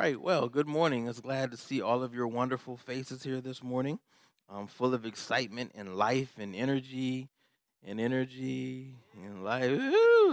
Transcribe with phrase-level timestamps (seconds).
[0.00, 0.18] right.
[0.18, 1.08] Well, good morning.
[1.08, 3.98] It's glad to see all of your wonderful faces here this morning.
[4.48, 7.28] I'm full of excitement and life and energy
[7.86, 9.78] and energy and life.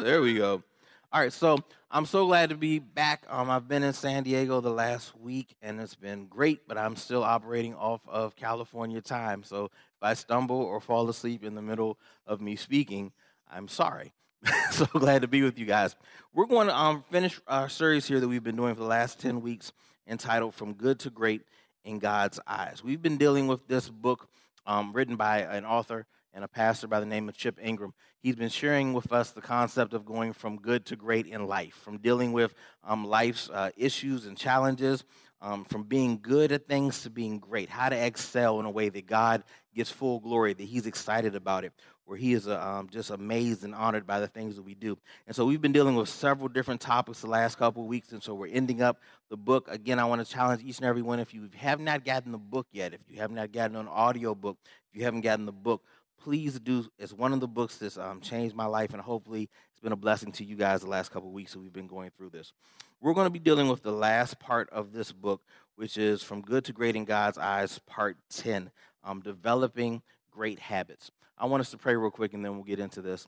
[0.04, 0.64] There we go.
[1.12, 1.58] All right, so
[1.92, 3.26] I'm so glad to be back.
[3.28, 6.66] Um, I've been in San Diego the last week, and it's been great.
[6.66, 9.44] But I'm still operating off of California time.
[9.44, 9.72] So if
[10.02, 13.12] I stumble or fall asleep in the middle of me speaking,
[13.52, 14.14] I'm sorry.
[14.72, 15.96] so glad to be with you guys.
[16.34, 19.20] We're going to um, finish our series here that we've been doing for the last
[19.20, 19.72] 10 weeks
[20.08, 21.42] entitled From Good to Great
[21.84, 22.84] in God's Eyes.
[22.84, 24.30] We've been dealing with this book
[24.66, 27.94] um, written by an author and a pastor by the name of Chip Ingram.
[28.20, 31.74] He's been sharing with us the concept of going from good to great in life,
[31.74, 35.04] from dealing with um, life's uh, issues and challenges,
[35.42, 38.90] um, from being good at things to being great, how to excel in a way
[38.90, 39.44] that God
[39.74, 41.74] gets full glory, that He's excited about it
[42.08, 44.98] where he is um, just amazed and honored by the things that we do.
[45.28, 48.24] And so we've been dealing with several different topics the last couple of weeks, and
[48.24, 49.68] so we're ending up the book.
[49.70, 51.20] Again, I want to challenge each and every one.
[51.20, 54.34] If you have not gotten the book yet, if you have not gotten an audio
[54.34, 54.58] book,
[54.90, 55.84] if you haven't gotten the book,
[56.18, 56.86] please do.
[56.98, 59.98] It's one of the books that's um, changed my life, and hopefully it's been a
[59.98, 62.54] blessing to you guys the last couple of weeks that we've been going through this.
[63.02, 65.42] We're going to be dealing with the last part of this book,
[65.76, 68.72] which is From Good to Great in God's Eyes, Part 10,
[69.04, 71.12] um, Developing Great Habits.
[71.38, 73.28] I want us to pray real quick and then we'll get into this.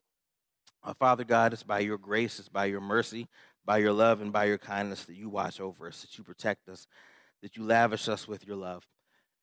[0.84, 3.28] Uh, Father God, it's by your grace, it's by your mercy,
[3.66, 6.70] by your love, and by your kindness that you watch over us, that you protect
[6.70, 6.88] us,
[7.42, 8.88] that you lavish us with your love.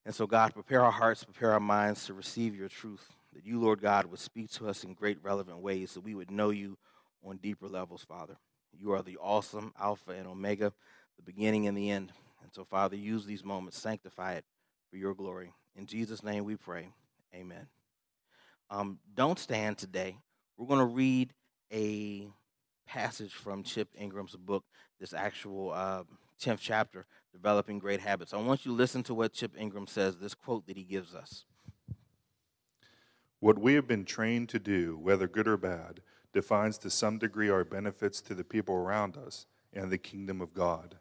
[0.05, 3.59] And so, God, prepare our hearts, prepare our minds to receive your truth, that you,
[3.59, 6.77] Lord God, would speak to us in great, relevant ways, so we would know you
[7.23, 8.37] on deeper levels, Father.
[8.73, 10.73] You are the awesome Alpha and Omega,
[11.17, 12.11] the beginning and the end.
[12.41, 14.45] And so, Father, use these moments, sanctify it
[14.89, 15.53] for your glory.
[15.75, 16.89] In Jesus' name we pray.
[17.35, 17.67] Amen
[18.69, 20.17] um, don't stand today.
[20.57, 21.33] We're going to read
[21.71, 22.27] a
[22.87, 24.63] passage from Chip Ingram's book,
[24.99, 26.03] this actual uh,
[26.41, 28.33] 10th chapter, Developing Great Habits.
[28.33, 31.13] I want you to listen to what Chip Ingram says, this quote that he gives
[31.13, 31.45] us.
[33.39, 36.01] What we have been trained to do, whether good or bad,
[36.33, 40.53] defines to some degree our benefits to the people around us and the kingdom of
[40.53, 40.97] God.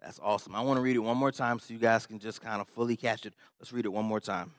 [0.00, 0.54] That's awesome.
[0.54, 2.68] I want to read it one more time so you guys can just kind of
[2.68, 3.34] fully catch it.
[3.58, 4.52] Let's read it one more time.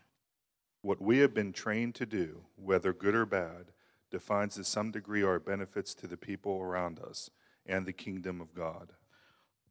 [0.82, 3.66] What we have been trained to do, whether good or bad,
[4.10, 7.30] defines to some degree our benefits to the people around us
[7.66, 8.90] and the kingdom of God.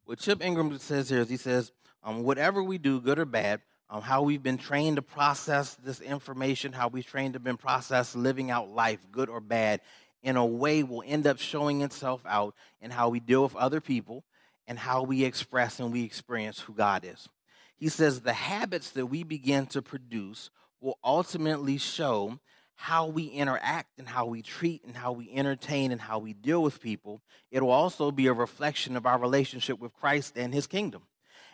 [0.05, 1.73] What Chip Ingram says here is he says,
[2.03, 3.61] um, whatever we do, good or bad,
[3.91, 8.15] um, how we've been trained to process this information, how we've trained to been processed
[8.15, 9.81] living out life, good or bad,
[10.23, 13.81] in a way will end up showing itself out in how we deal with other
[13.81, 14.25] people
[14.67, 17.29] and how we express and we experience who God is.
[17.77, 20.51] He says the habits that we begin to produce
[20.81, 22.39] will ultimately show
[22.75, 26.63] how we interact and how we treat and how we entertain and how we deal
[26.63, 27.21] with people.
[27.51, 31.03] It will also be a reflection of our relationship with Christ and his kingdom.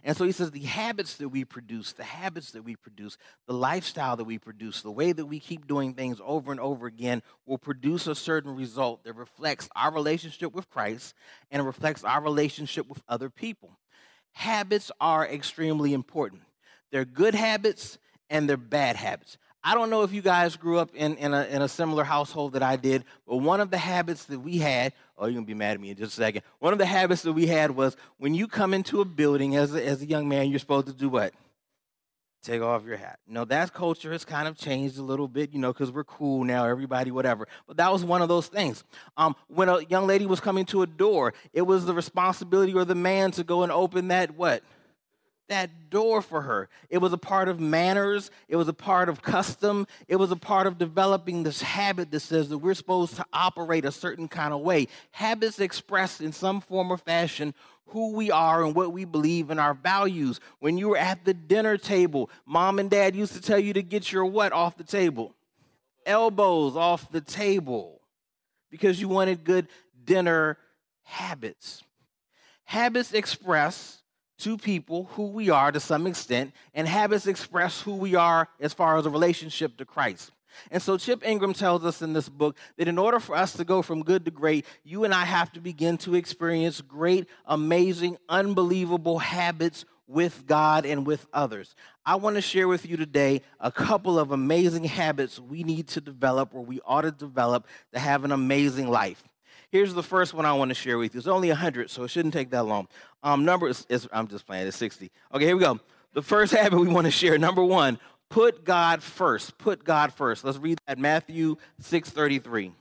[0.05, 3.55] And so he says the habits that we produce, the habits that we produce, the
[3.55, 7.25] lifestyle that we produce, the way that we keep doing things over and over again
[7.45, 11.13] will produce a certain result that reflects our relationship with Christ
[11.51, 13.81] and reflects our relationship with other people.
[14.31, 16.43] Habits are extremely important.
[16.93, 17.99] They're good habits
[18.31, 19.39] and their bad habits.
[19.63, 22.53] I don't know if you guys grew up in, in, a, in a similar household
[22.53, 25.49] that I did, but one of the habits that we had, oh, you're going to
[25.49, 26.43] be mad at me in just a second.
[26.61, 29.75] One of the habits that we had was when you come into a building as
[29.75, 31.35] a, as a young man, you're supposed to do what?
[32.45, 33.19] Take off your hat.
[33.27, 36.45] No, that culture has kind of changed a little bit, you know, because we're cool
[36.45, 37.49] now, everybody, whatever.
[37.67, 38.85] But that was one of those things.
[39.17, 42.85] Um, when a young lady was coming to a door, it was the responsibility or
[42.85, 44.63] the man to go and open that what?
[45.49, 46.69] That door for her.
[46.91, 50.37] It was a part of manners, it was a part of custom, it was a
[50.37, 54.53] part of developing this habit that says that we're supposed to operate a certain kind
[54.53, 54.89] of way.
[55.13, 57.55] Habits express in some form or fashion
[57.91, 60.41] who we are and what we believe in our values.
[60.59, 63.83] When you were at the dinner table, mom and dad used to tell you to
[63.83, 65.35] get your what off the table?
[66.05, 68.01] Elbows off the table
[68.71, 69.69] because you wanted good
[70.05, 70.59] dinner
[71.03, 71.83] habits.
[72.65, 73.96] Habits express
[74.39, 78.75] to people who we are to some extent, and habits express who we are as
[78.75, 80.33] far as a relationship to Christ.
[80.71, 83.65] And so Chip Ingram tells us in this book that in order for us to
[83.65, 88.17] go from good to great, you and I have to begin to experience great, amazing,
[88.29, 91.75] unbelievable habits with God and with others.
[92.05, 96.01] I want to share with you today a couple of amazing habits we need to
[96.01, 99.25] develop or we ought to develop to have an amazing life.
[99.71, 101.19] Here's the first one I want to share with you.
[101.19, 102.89] It's only 100, so it shouldn't take that long.
[103.23, 105.11] Um, number is, is I'm just playing, it's 60.
[105.35, 105.81] Okay, here we go.
[106.15, 107.99] The first habit we want to share, number one,
[108.29, 109.59] put God first.
[109.59, 110.45] Put God first.
[110.45, 112.73] Let's read that Matthew 6:33.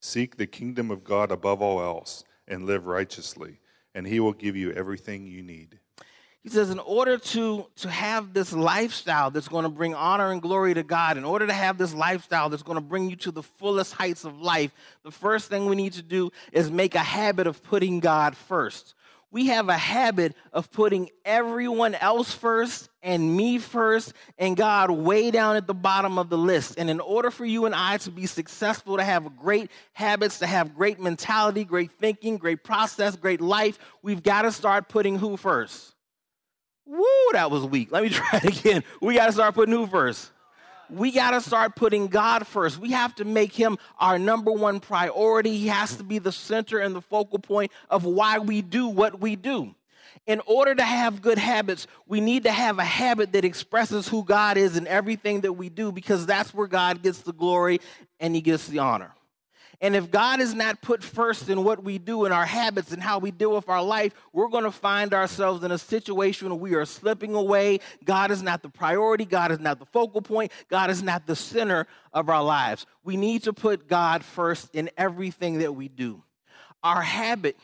[0.00, 3.60] Seek the kingdom of God above all else and live righteously,
[3.94, 5.78] and He will give you everything you need.
[6.42, 10.40] He says, in order to, to have this lifestyle that's going to bring honor and
[10.40, 13.30] glory to God, in order to have this lifestyle that's going to bring you to
[13.30, 14.72] the fullest heights of life,
[15.04, 18.94] the first thing we need to do is make a habit of putting God first.
[19.30, 25.30] We have a habit of putting everyone else first and me first and God way
[25.30, 26.76] down at the bottom of the list.
[26.78, 30.46] And in order for you and I to be successful, to have great habits, to
[30.46, 35.36] have great mentality, great thinking, great process, great life, we've got to start putting who
[35.36, 35.94] first?
[36.90, 37.92] Woo, that was weak.
[37.92, 38.82] Let me try it again.
[39.00, 40.30] We got to start putting who first?
[40.88, 42.78] We got to start putting God first.
[42.78, 45.56] We have to make him our number one priority.
[45.56, 49.20] He has to be the center and the focal point of why we do what
[49.20, 49.72] we do.
[50.26, 54.24] In order to have good habits, we need to have a habit that expresses who
[54.24, 57.80] God is in everything that we do because that's where God gets the glory
[58.18, 59.12] and he gets the honor.
[59.82, 63.02] And if God is not put first in what we do in our habits and
[63.02, 66.58] how we deal with our life, we're going to find ourselves in a situation where
[66.58, 67.80] we are slipping away.
[68.04, 69.24] God is not the priority.
[69.24, 70.52] God is not the focal point.
[70.68, 72.84] God is not the center of our lives.
[73.04, 76.22] We need to put God first in everything that we do.
[76.82, 77.56] Our habit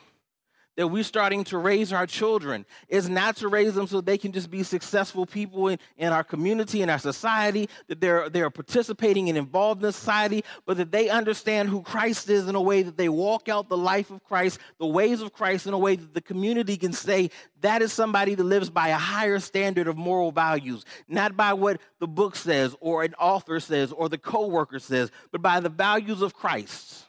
[0.77, 2.65] that we're starting to raise our children.
[2.89, 6.25] Is not to raise them so they can just be successful people in, in our
[6.25, 11.09] community, in our society, that they're, they're participating and involved in society, but that they
[11.09, 14.61] understand who Christ is in a way that they walk out the life of Christ,
[14.79, 17.31] the ways of Christ in a way that the community can say
[17.63, 21.81] that is somebody that lives by a higher standard of moral values, not by what
[21.99, 26.23] the book says or an author says or the coworker says, but by the values
[26.23, 27.06] of Christ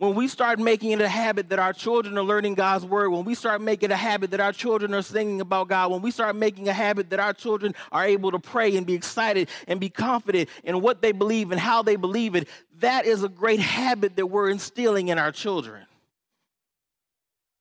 [0.00, 3.26] when we start making it a habit that our children are learning God's word, when
[3.26, 6.34] we start making a habit that our children are singing about God, when we start
[6.36, 9.90] making a habit that our children are able to pray and be excited and be
[9.90, 12.48] confident in what they believe and how they believe it,
[12.78, 15.84] that is a great habit that we're instilling in our children.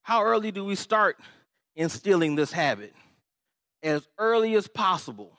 [0.03, 1.19] How early do we start
[1.75, 2.94] instilling this habit?
[3.83, 5.33] As early as possible.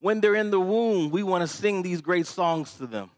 [0.00, 3.10] When they're in the womb, we want to sing these great songs to them.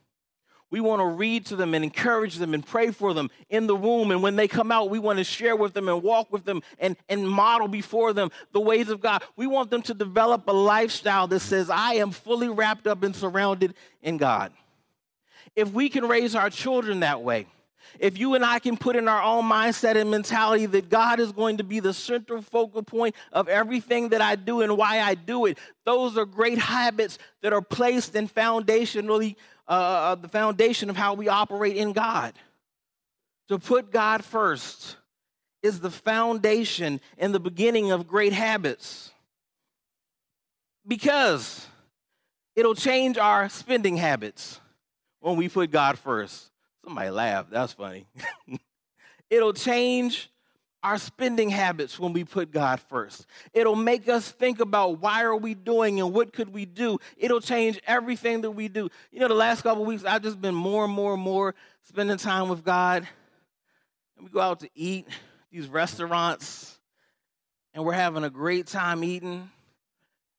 [0.71, 3.75] We want to read to them and encourage them and pray for them in the
[3.75, 4.11] womb.
[4.11, 6.63] And when they come out, we want to share with them and walk with them
[6.79, 9.23] and, and model before them the ways of God.
[9.37, 13.17] We want them to develop a lifestyle that says, I am fully wrapped up and
[13.17, 14.53] surrounded in God.
[15.57, 17.47] If we can raise our children that way,
[17.99, 21.33] if you and I can put in our own mindset and mentality that God is
[21.33, 25.15] going to be the central focal point of everything that I do and why I
[25.15, 29.37] do it, those are great habits that are placed and foundationally
[29.69, 32.35] uh, uh, the foundation of how we operate in God.
[33.49, 34.97] To put God first
[35.63, 39.11] is the foundation and the beginning of great habits
[40.87, 41.67] because
[42.57, 44.61] it'll change our spending habits
[45.21, 46.51] when we put God first.
[46.85, 47.51] Somebody laughed.
[47.51, 48.07] That's funny.
[49.31, 50.31] it'll change
[50.83, 53.27] our spending habits when we put God first.
[53.53, 56.99] It'll make us think about why are we doing and what could we do.
[57.17, 58.89] It'll change everything that we do.
[59.11, 62.17] You know, the last couple weeks I've just been more and more and more spending
[62.17, 63.09] time with God.
[64.17, 65.09] And we go out to eat
[65.51, 66.79] these restaurants
[67.75, 69.51] and we're having a great time eating.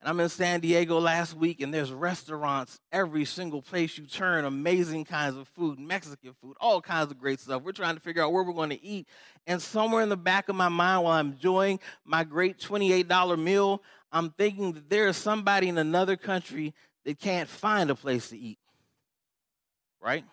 [0.02, 4.46] And I'm in San Diego last week, and there's restaurants every single place you turn,
[4.46, 7.64] amazing kinds of food, Mexican food, all kinds of great stuff.
[7.64, 9.08] We're trying to figure out where we're going to eat.
[9.46, 13.84] And somewhere in the back of my mind, while I'm enjoying my great $28 meal,
[14.12, 18.38] I'm thinking that there is somebody in another country that can't find a place to
[18.38, 18.60] eat.
[20.02, 20.24] Right?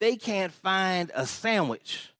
[0.00, 2.11] They can't find a sandwich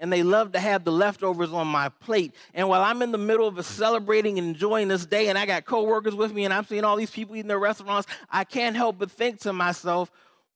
[0.00, 2.34] and they love to have the leftovers on my plate.
[2.54, 5.64] And while I'm in the middle of celebrating and enjoying this day, and I got
[5.64, 8.98] coworkers with me, and I'm seeing all these people eating their restaurants, I can't help
[8.98, 10.10] but think to myself,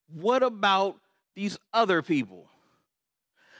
[0.09, 0.97] what about
[1.35, 2.49] these other people?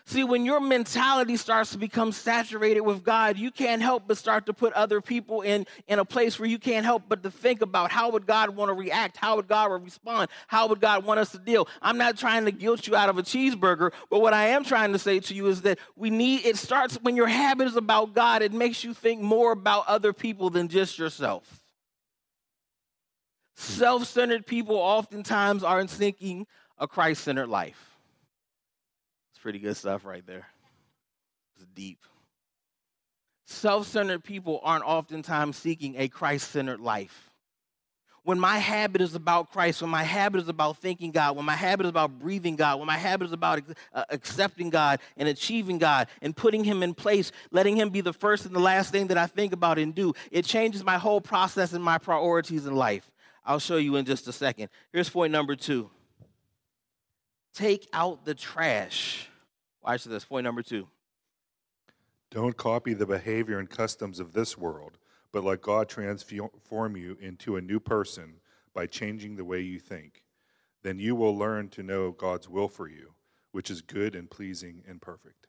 [0.05, 4.47] See, when your mentality starts to become saturated with God, you can't help but start
[4.47, 7.63] to put other people in, in a place where you can't help but to think
[7.63, 9.17] about how would God want to react?
[9.17, 10.29] How would God respond?
[10.49, 11.69] How would God want us to deal?
[11.81, 14.93] I'm not trying to guilt you out of a cheeseburger, but what I am trying
[14.93, 18.13] to say to you is that we need, it starts when your habit is about
[18.13, 21.63] God, it makes you think more about other people than just yourself.
[23.57, 23.73] Hmm.
[23.73, 27.92] Self centered people oftentimes aren't thinking a Christ centered life
[29.43, 30.47] pretty good stuff right there.
[31.57, 31.99] It's deep.
[33.45, 37.29] Self centered people aren't oftentimes seeking a Christ centered life.
[38.25, 41.57] When my habit is about Christ, when my habit is about thinking God, when my
[41.57, 45.79] habit is about breathing God, when my habit is about uh, accepting God and achieving
[45.79, 49.09] God and putting Him in place, letting Him be the first and the last thing
[49.09, 52.77] that I think about and do, it changes my whole process and my priorities in
[52.77, 53.11] life.
[53.45, 54.69] I'll show you in just a second.
[54.93, 55.91] Here's point number two
[57.53, 59.29] take out the trash
[59.85, 60.25] Watch this.
[60.25, 60.89] Point number two.
[62.31, 64.97] Don't copy the behavior and customs of this world,
[65.33, 68.35] but let God transform you into a new person
[68.75, 70.23] by changing the way you think.
[70.83, 73.15] Then you will learn to know God's will for you,
[73.51, 75.49] which is good and pleasing and perfect.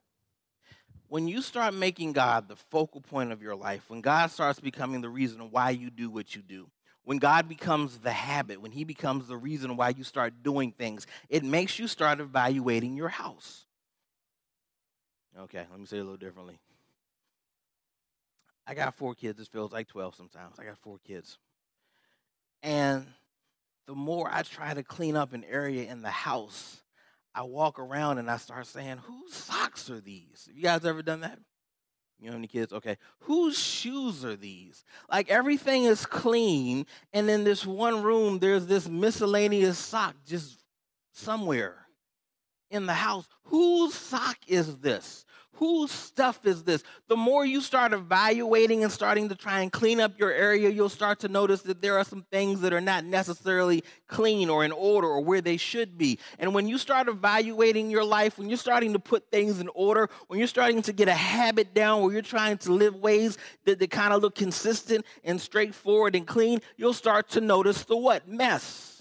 [1.08, 5.02] When you start making God the focal point of your life, when God starts becoming
[5.02, 6.70] the reason why you do what you do,
[7.04, 11.06] when God becomes the habit, when He becomes the reason why you start doing things,
[11.30, 13.66] it makes you start evaluating your house.
[15.40, 16.60] Okay, let me say it a little differently.
[18.66, 19.40] I got four kids.
[19.40, 20.60] It feels like 12 sometimes.
[20.60, 21.38] I got four kids.
[22.62, 23.08] And
[23.88, 26.82] the more I try to clean up an area in the house,
[27.36, 30.46] I walk around and I start saying, whose socks are these?
[30.48, 31.40] Have you guys ever done that?
[32.20, 32.72] You know any kids?
[32.72, 32.98] Okay.
[33.22, 34.86] Whose shoes are these?
[35.12, 40.64] Like everything is clean, and in this one room, there's this miscellaneous sock just
[41.12, 41.83] somewhere
[42.74, 43.28] in the house.
[43.46, 45.26] Whose sock is this?
[45.58, 46.84] Whose stuff is this?
[47.08, 50.90] The more you start evaluating and starting to try and clean up your area, you'll
[50.90, 54.72] start to notice that there are some things that are not necessarily clean or in
[54.72, 56.18] order or where they should be.
[56.40, 60.10] And when you start evaluating your life, when you're starting to put things in order,
[60.28, 63.78] when you're starting to get a habit down where you're trying to live ways that,
[63.78, 68.28] that kind of look consistent and straightforward and clean, you'll start to notice the what?
[68.28, 68.93] Mess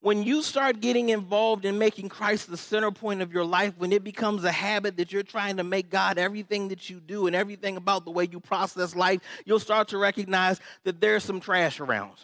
[0.00, 3.92] when you start getting involved in making Christ the center point of your life, when
[3.92, 7.34] it becomes a habit that you're trying to make God everything that you do and
[7.34, 11.80] everything about the way you process life, you'll start to recognize that there's some trash
[11.80, 12.14] around.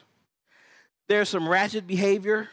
[1.09, 2.49] There's some ratchet behavior,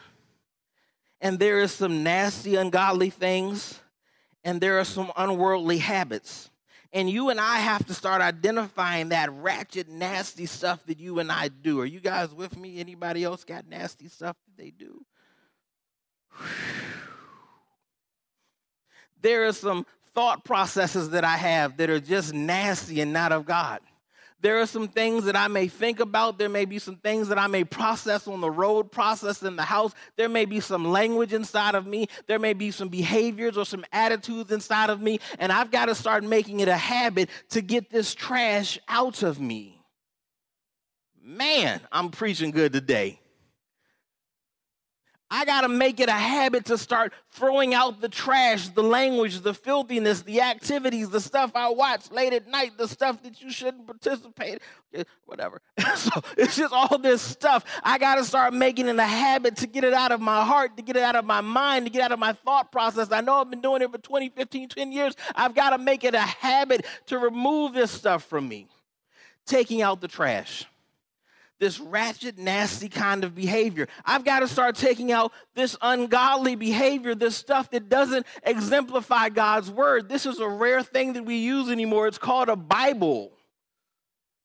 [1.20, 3.80] and there is some nasty, ungodly things,
[4.42, 6.50] and there are some unworldly habits.
[6.92, 11.32] And you and I have to start identifying that ratchet, nasty stuff that you and
[11.32, 11.80] I do.
[11.80, 12.80] Are you guys with me?
[12.80, 15.06] Anybody else got nasty stuff that they do?
[19.20, 23.46] There are some thought processes that I have that are just nasty and not of
[23.46, 23.80] God.
[24.42, 26.36] There are some things that I may think about.
[26.36, 29.62] There may be some things that I may process on the road, process in the
[29.62, 29.94] house.
[30.16, 32.08] There may be some language inside of me.
[32.26, 35.20] There may be some behaviors or some attitudes inside of me.
[35.38, 39.40] And I've got to start making it a habit to get this trash out of
[39.40, 39.80] me.
[41.22, 43.20] Man, I'm preaching good today.
[45.34, 49.40] I got to make it a habit to start throwing out the trash, the language,
[49.40, 53.50] the filthiness, the activities, the stuff I watch late at night, the stuff that you
[53.50, 54.60] shouldn't participate,
[54.92, 55.62] eh, whatever.
[55.96, 57.64] so it's just all this stuff.
[57.82, 60.76] I got to start making it a habit to get it out of my heart,
[60.76, 63.10] to get it out of my mind, to get out of my thought process.
[63.10, 65.14] I know I've been doing it for 20, 15, 10 years.
[65.34, 68.68] I've got to make it a habit to remove this stuff from me.
[69.46, 70.66] Taking out the trash
[71.62, 73.86] this ratchet, nasty kind of behavior.
[74.04, 79.70] I've got to start taking out this ungodly behavior, this stuff that doesn't exemplify God's
[79.70, 80.08] word.
[80.08, 82.08] This is a rare thing that we use anymore.
[82.08, 83.30] It's called a Bible.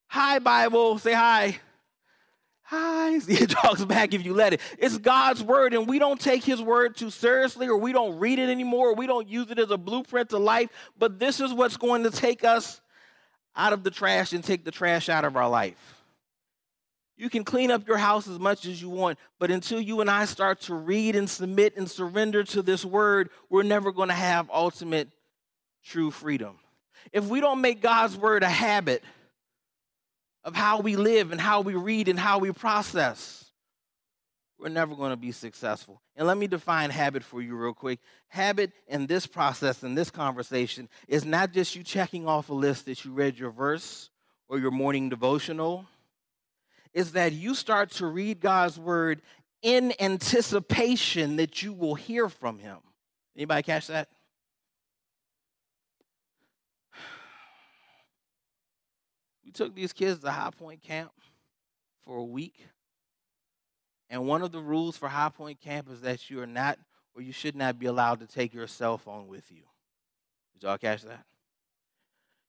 [0.10, 1.00] Hi, Bible.
[1.00, 1.60] Say hi.
[2.66, 3.20] Hi.
[3.28, 4.62] It talks back if you let it.
[4.78, 8.38] It's God's word, and we don't take his word too seriously, or we don't read
[8.38, 10.70] it anymore, or we don't use it as a blueprint to life.
[11.00, 12.80] But this is what's going to take us
[13.56, 15.97] out of the trash and take the trash out of our life.
[17.18, 20.10] You can clean up your house as much as you want, but until you and
[20.10, 24.14] I start to read and submit and surrender to this word, we're never going to
[24.14, 25.10] have ultimate
[25.84, 26.60] true freedom.
[27.12, 29.04] If we don't make God's word a habit
[30.44, 33.50] of how we live and how we read and how we process,
[34.60, 36.02] we're never going to be successful.
[36.16, 38.00] And let me define habit for you real quick.
[38.28, 42.86] Habit in this process, in this conversation, is not just you checking off a list
[42.86, 44.12] that you read your verse
[44.50, 45.86] or your morning devotional
[46.94, 49.22] is that you start to read God's word
[49.62, 52.78] in anticipation that you will hear from him.
[53.36, 54.10] Anybody catch that?
[59.44, 61.12] We took these kids to High Point Camp
[62.04, 62.68] for a week.
[64.10, 66.78] And one of the rules for High Point Camp is that you are not
[67.16, 69.64] or you should not be allowed to take your cell phone with you.
[70.54, 71.24] Did y'all catch that?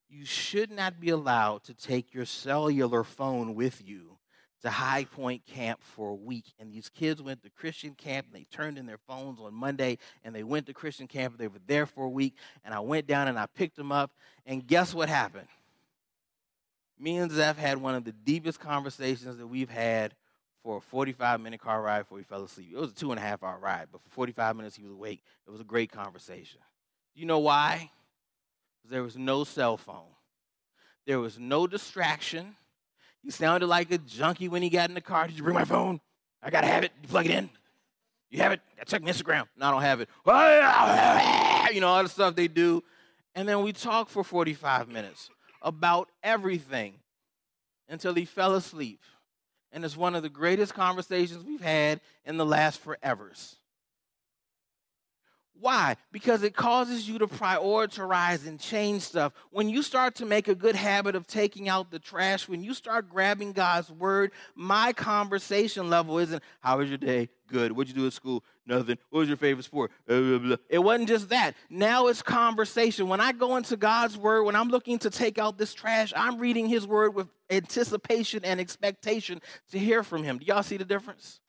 [0.09, 4.18] You should not be allowed to take your cellular phone with you
[4.63, 6.47] to High Point Camp for a week.
[6.59, 9.99] And these kids went to Christian camp and they turned in their phones on Monday
[10.25, 11.39] and they went to Christian camp.
[11.39, 12.35] They were there for a week.
[12.65, 14.11] And I went down and I picked them up.
[14.47, 15.49] And guess what happened?
[16.99, 20.15] Me and Zeph had one of the deepest conversations that we've had
[20.65, 22.71] for a 45 minute car ride before he fell asleep.
[22.73, 24.93] It was a two and a half hour ride, but for 45 minutes he was
[24.93, 25.23] awake.
[25.47, 26.61] It was a great conversation.
[27.15, 27.91] You know why?
[28.77, 30.11] Because there was no cell phone,
[31.07, 32.57] there was no distraction
[33.29, 35.27] he sounded like a junkie when he got in the car.
[35.27, 36.01] Did you bring my phone?
[36.43, 36.93] I gotta have it.
[37.03, 37.51] You plug it in.
[38.31, 38.61] You have it?
[38.81, 39.45] I check Instagram.
[39.55, 40.09] No, I don't have it.
[41.75, 42.83] You know, all the stuff they do.
[43.35, 45.29] And then we talked for 45 minutes
[45.61, 46.95] about everything
[47.87, 49.03] until he fell asleep.
[49.73, 53.57] And it's one of the greatest conversations we've had in the last forevers.
[55.61, 55.97] Why?
[56.13, 59.33] Because it causes you to prioritize and change stuff.
[59.51, 62.75] When you start to make a good habit of taking out the trash, when you
[62.75, 67.29] start grabbing God's word, my conversation level isn't, How was your day?
[67.49, 67.73] Good.
[67.73, 68.45] What'd you do at school?
[68.67, 68.99] Nothing.
[69.11, 69.91] What was your favorite sport?
[70.07, 71.55] It wasn't just that.
[71.71, 73.09] Now it's conversation.
[73.09, 76.39] When I go into God's word, when I'm looking to take out this trash, I'm
[76.39, 79.41] reading his word with anticipation and expectation
[79.73, 80.39] to hear from him.
[80.39, 81.41] Do y'all see the difference?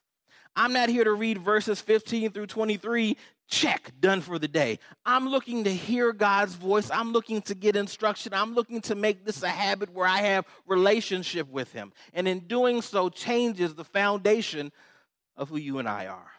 [0.60, 3.16] I'm not here to read verses 15 through 23
[3.48, 4.78] check, done for the day.
[5.06, 6.92] I'm looking to hear God's voice.
[6.92, 8.34] I'm looking to get instruction.
[8.34, 11.94] I'm looking to make this a habit where I have relationship with him.
[12.13, 14.74] And in doing so changes the foundation
[15.38, 16.32] of who you and I are.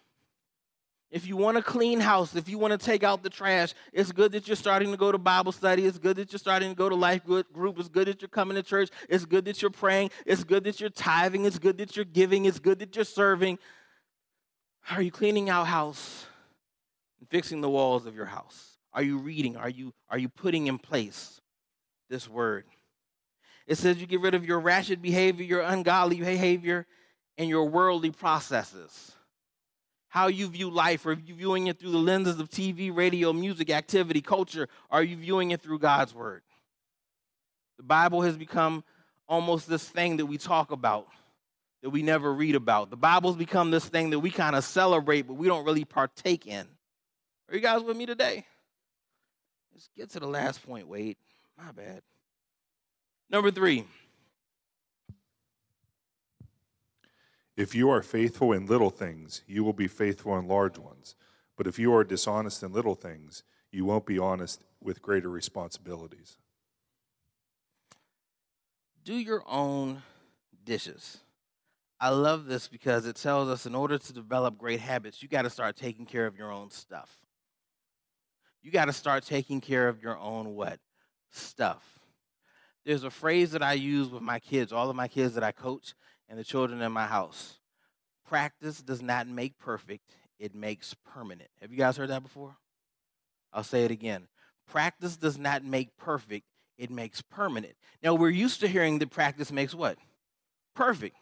[1.11, 4.13] If you want a clean house, if you want to take out the trash, it's
[4.13, 5.87] good that you're starting to go to Bible study.
[5.87, 7.79] It's good that you're starting to go to life group.
[7.79, 8.91] It's good that you're coming to church.
[9.09, 10.11] It's good that you're praying.
[10.27, 11.47] It's good that you're tithing.
[11.47, 12.45] It's good that you're giving.
[12.45, 13.59] It's good that you're serving.
[14.91, 16.27] Are you cleaning out house?
[17.21, 18.79] and fixing the walls of your house?
[18.93, 19.57] Are you reading?
[19.57, 21.41] Are you, are you putting in place
[22.09, 22.65] this word?
[23.67, 26.87] It says you get rid of your ratchet behavior, your ungodly behavior,
[27.39, 29.13] and your worldly processes.
[30.09, 33.71] How you view life, are you viewing it through the lenses of TV, radio, music,
[33.71, 34.69] activity, culture?
[34.91, 36.43] Are you viewing it through God's word?
[37.77, 38.83] The Bible has become
[39.29, 41.07] almost this thing that we talk about
[41.83, 42.91] that we never read about.
[42.91, 46.47] The Bible's become this thing that we kind of celebrate, but we don't really partake
[46.47, 46.67] in.
[47.49, 48.45] Are you guys with me today?
[49.73, 51.17] Let's get to the last point, Wade.
[51.57, 52.03] My bad.
[53.31, 53.85] Number three.
[57.57, 61.15] If you are faithful in little things, you will be faithful in large ones.
[61.57, 66.39] But if you are dishonest in little things, you won't be honest with greater responsibilities.
[69.05, 70.03] Do your own
[70.65, 71.19] dishes.
[72.01, 75.43] I love this because it tells us in order to develop great habits, you got
[75.43, 77.21] to start taking care of your own stuff
[78.63, 80.79] you got to start taking care of your own what?
[81.31, 81.83] Stuff.
[82.85, 85.53] There's a phrase that I use with my kids, all of my kids that I
[85.53, 85.95] coach,
[86.29, 87.59] and the children in my house.
[88.27, 91.51] Practice does not make perfect, it makes permanent.
[91.61, 92.57] Have you guys heard that before?
[93.53, 94.29] I'll say it again.
[94.67, 96.47] Practice does not make perfect,
[96.79, 97.75] it makes permanent.
[98.03, 99.99] Now, we're used to hearing that practice makes what?
[100.75, 101.17] Perfect.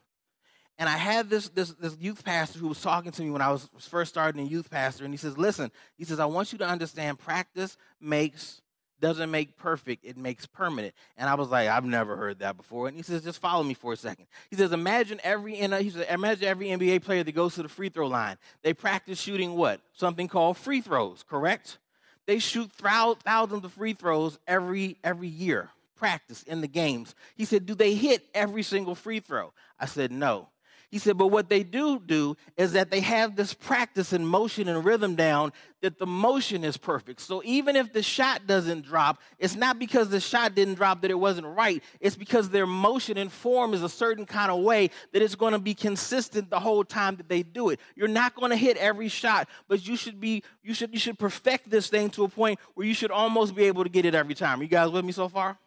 [0.79, 3.51] And I had this, this, this youth pastor who was talking to me when I
[3.51, 6.59] was first starting a youth pastor, and he says, Listen, he says, I want you
[6.59, 8.61] to understand practice makes
[9.01, 10.95] doesn't make perfect, it makes permanent.
[11.17, 12.89] And I was like, I've never heard that before.
[12.89, 14.27] And he says, just follow me for a second.
[14.51, 17.89] He says, imagine every he says, imagine every NBA player that goes to the free
[17.89, 18.37] throw line.
[18.63, 19.81] They practice shooting what?
[19.93, 21.79] Something called free throws, correct?
[22.27, 25.71] They shoot thousands of free throws every every year.
[25.97, 27.15] Practice in the games.
[27.37, 29.53] He said, Do they hit every single free throw?
[29.81, 30.49] I said, No.
[30.91, 34.69] He said, but what they do do is that they have this practice and motion
[34.69, 37.21] and rhythm down that the motion is perfect.
[37.21, 41.11] So even if the shot doesn't drop, it's not because the shot didn't drop that
[41.11, 41.83] it wasn't right.
[42.01, 45.53] It's because their motion and form is a certain kind of way that it's going
[45.53, 47.81] to be consistent the whole time that they do it.
[47.95, 51.19] You're not going to hit every shot, but you should be you should you should
[51.19, 54.15] perfect this thing to a point where you should almost be able to get it
[54.15, 54.61] every time.
[54.61, 55.59] Are you guys with me so far?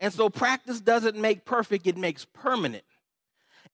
[0.00, 2.84] And so practice doesn't make perfect, it makes permanent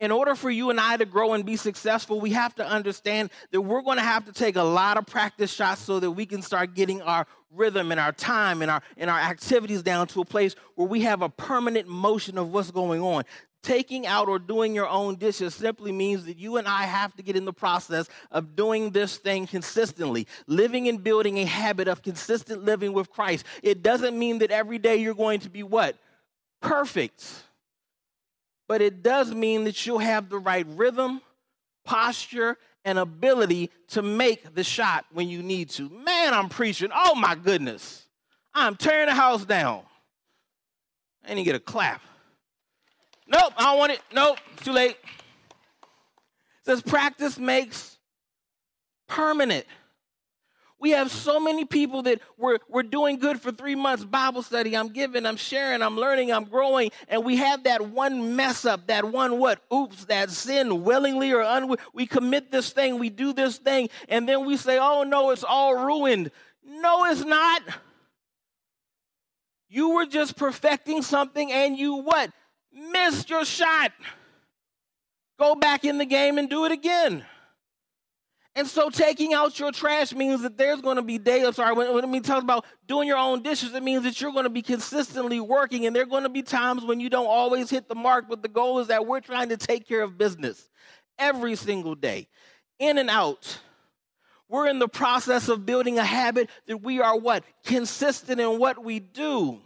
[0.01, 3.31] in order for you and I to grow and be successful, we have to understand
[3.51, 6.27] that we're going to have to take a lot of practice shots so that we
[6.27, 10.21] can start getting our rhythm and our time and our and our activities down to
[10.21, 13.25] a place where we have a permanent motion of what's going on.
[13.63, 17.23] Taking out or doing your own dishes simply means that you and I have to
[17.23, 22.03] get in the process of doing this thing consistently, living and building a habit of
[22.03, 23.47] consistent living with Christ.
[23.63, 25.97] It doesn't mean that every day you're going to be what?
[26.61, 27.25] Perfect
[28.69, 31.21] but it does mean that you'll have the right rhythm,
[31.85, 35.89] posture, and ability to make the shot when you need to.
[35.89, 36.91] Man, I'm preaching.
[36.95, 38.07] Oh my goodness.
[38.55, 39.83] I'm tearing the house down.
[41.25, 42.03] I didn't get a clap.
[43.27, 44.01] Nope, I don't want it.
[44.13, 44.97] Nope, too late.
[45.01, 47.99] It says practice makes
[49.09, 49.67] permanent.
[50.83, 54.77] We have so many people that we're, we're doing good for three months Bible study.
[54.77, 56.91] I'm giving, I'm sharing, I'm learning, I'm growing.
[57.07, 59.63] And we have that one mess up, that one what?
[59.73, 61.79] Oops, that sin willingly or unwillingly.
[61.95, 65.45] We commit this thing, we do this thing, and then we say, oh no, it's
[65.45, 66.33] all ruined.
[66.67, 67.63] No, it's not.
[69.69, 72.33] You were just perfecting something and you what?
[72.73, 73.93] Missed your shot.
[75.39, 77.25] Go back in the game and do it again.
[78.55, 81.75] And so taking out your trash means that there's going to be days, I'm sorry,
[81.75, 84.51] when, when it talks about doing your own dishes, it means that you're going to
[84.51, 87.89] be consistently working and there are going to be times when you don't always hit
[87.89, 90.69] the mark, but the goal is that we're trying to take care of business
[91.19, 92.29] every single day,
[92.79, 93.59] in and out.
[94.51, 97.45] We're in the process of building a habit that we are what?
[97.65, 99.61] Consistent in what we do.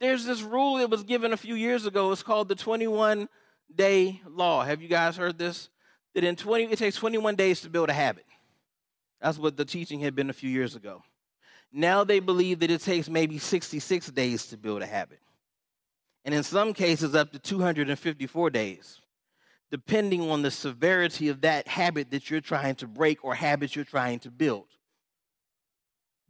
[0.00, 2.10] There's this rule that was given a few years ago.
[2.10, 3.28] It's called the 21
[3.72, 4.64] day law.
[4.64, 5.68] Have you guys heard this?
[6.16, 8.24] That in 20, it takes 21 days to build a habit.
[9.20, 11.02] That's what the teaching had been a few years ago.
[11.70, 15.18] Now they believe that it takes maybe 66 days to build a habit.
[16.24, 19.02] And in some cases, up to 254 days,
[19.70, 23.84] depending on the severity of that habit that you're trying to break or habit you're
[23.84, 24.68] trying to build.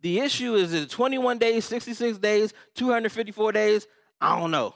[0.01, 3.87] The issue is it 21 days, 66 days, 254 days?
[4.21, 4.75] I don't know.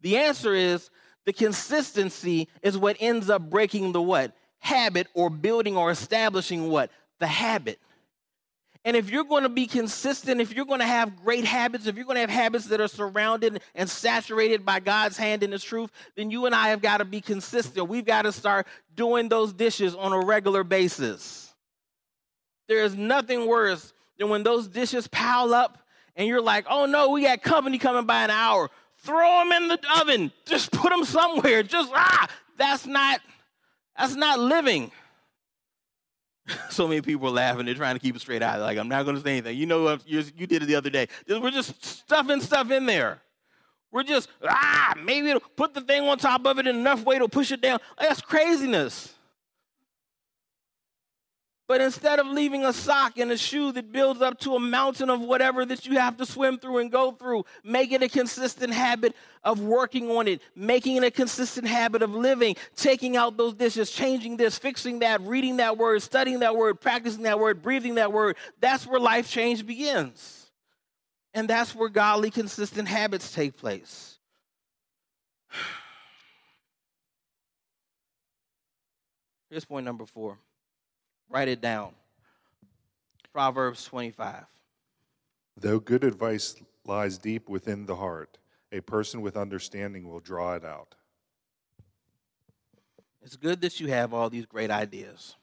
[0.00, 0.90] The answer is
[1.26, 4.32] the consistency is what ends up breaking the what?
[4.58, 6.90] Habit or building or establishing what?
[7.18, 7.78] The habit.
[8.84, 11.96] And if you're going to be consistent, if you're going to have great habits, if
[11.96, 15.62] you're going to have habits that are surrounded and saturated by God's hand and His
[15.62, 17.88] truth, then you and I have got to be consistent.
[17.88, 21.52] We've got to start doing those dishes on a regular basis.
[22.68, 25.76] There is nothing worse than when those dishes pile up
[26.16, 28.70] and you're like, oh no, we got company coming by an hour
[29.02, 30.32] throw them in the oven.
[30.46, 31.62] Just put them somewhere.
[31.62, 33.20] Just ah, that's not
[33.96, 34.90] that's not living.
[36.70, 37.66] so many people are laughing.
[37.66, 38.60] They're trying to keep it straight out.
[38.60, 39.56] Like I'm not going to say anything.
[39.56, 41.08] You know what you did it the other day.
[41.28, 43.22] We're just stuffing stuff in there.
[43.92, 47.18] We're just ah, maybe it'll put the thing on top of it in enough weight
[47.18, 47.80] to push it down.
[47.98, 49.14] That's craziness.
[51.70, 55.08] But instead of leaving a sock and a shoe that builds up to a mountain
[55.08, 58.72] of whatever that you have to swim through and go through, make it a consistent
[58.72, 63.54] habit of working on it, making it a consistent habit of living, taking out those
[63.54, 67.94] dishes, changing this, fixing that, reading that word, studying that word, practicing that word, breathing
[67.94, 68.34] that word.
[68.58, 70.50] That's where life change begins.
[71.34, 74.18] And that's where godly, consistent habits take place.
[79.50, 80.36] Here's point number four.
[81.30, 81.92] Write it down.
[83.32, 84.44] Proverbs 25.
[85.56, 88.38] Though good advice lies deep within the heart,
[88.72, 90.96] a person with understanding will draw it out.
[93.22, 95.36] It's good that you have all these great ideas.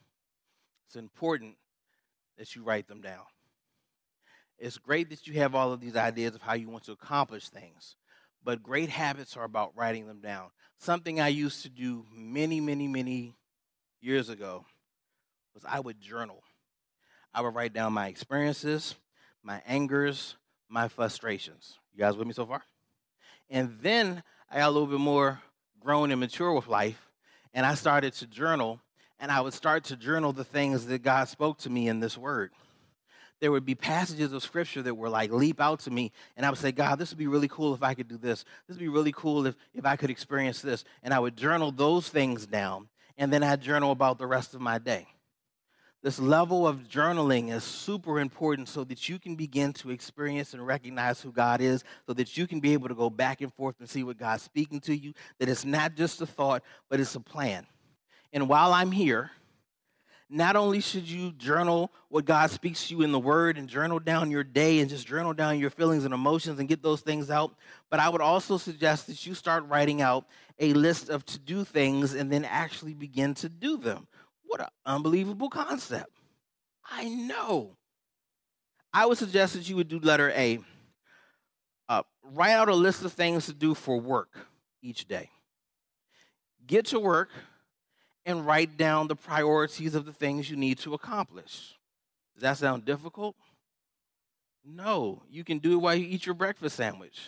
[0.88, 1.56] It's important
[2.38, 3.24] that you write them down.
[4.60, 7.48] It's great that you have all of these ideas of how you want to accomplish
[7.48, 7.96] things.
[8.44, 10.50] But great habits are about writing them down.
[10.80, 13.36] Something I used to do many, many, many
[14.02, 14.66] years ago
[15.58, 16.44] was I would journal.
[17.34, 18.96] I would write down my experiences,
[19.44, 20.36] my angers,
[20.70, 21.80] my frustrations.
[21.94, 22.62] You guys with me so far?
[23.50, 25.42] And then I got a little bit more
[25.80, 27.10] grown and mature with life,
[27.54, 28.80] and I started to journal,
[29.20, 32.18] and I would start to journal the things that God spoke to me in this
[32.18, 32.52] word.
[33.40, 36.50] There would be passages of scripture that were like leap out to me, and I
[36.50, 38.46] would say, God, this would be really cool if I could do this.
[38.68, 40.84] This would be really cool if, if I could experience this.
[41.04, 44.62] And I would journal those things down, and then I'd journal about the rest of
[44.62, 45.08] my day.
[46.08, 50.66] This level of journaling is super important so that you can begin to experience and
[50.66, 53.76] recognize who God is, so that you can be able to go back and forth
[53.82, 57.16] and see what God's speaking to you, that it's not just a thought, but it's
[57.16, 57.68] a plan.
[58.32, 59.32] And while I'm here,
[60.30, 64.00] not only should you journal what God speaks to you in the Word and journal
[64.00, 67.30] down your day and just journal down your feelings and emotions and get those things
[67.30, 67.54] out,
[67.90, 70.26] but I would also suggest that you start writing out
[70.58, 74.08] a list of to do things and then actually begin to do them.
[74.48, 76.12] What an unbelievable concept.
[76.90, 77.76] I know.
[78.94, 80.60] I would suggest that you would do letter A.
[81.90, 84.48] Uh, write out a list of things to do for work
[84.82, 85.30] each day.
[86.66, 87.30] Get to work
[88.26, 91.76] and write down the priorities of the things you need to accomplish.
[92.34, 93.36] Does that sound difficult?
[94.66, 97.20] No, you can do it while you eat your breakfast sandwich.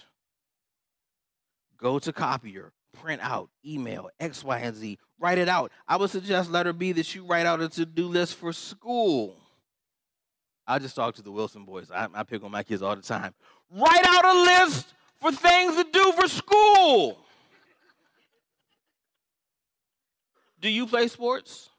[1.77, 4.97] Go to copier, print out, email, X, Y, and Z.
[5.19, 5.71] Write it out.
[5.87, 9.35] I would suggest letter B that you write out a to do list for school.
[10.65, 11.89] I just talk to the Wilson boys.
[11.91, 13.33] I, I pick on my kids all the time.
[13.71, 17.17] Write out a list for things to do for school.
[20.61, 21.69] Do you play sports?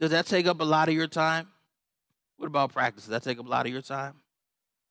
[0.00, 1.48] Does that take up a lot of your time?
[2.36, 3.04] What about practice?
[3.04, 4.14] Does that take up a lot of your time?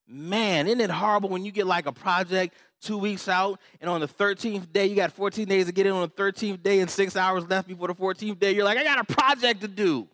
[0.08, 4.01] Man, isn't it horrible when you get like a project two weeks out, and on
[4.01, 6.89] the 13th day, you got 14 days to get in on the 13th day and
[6.89, 8.53] six hours left before the 14th day.
[8.53, 10.07] You're like, I got a project to do.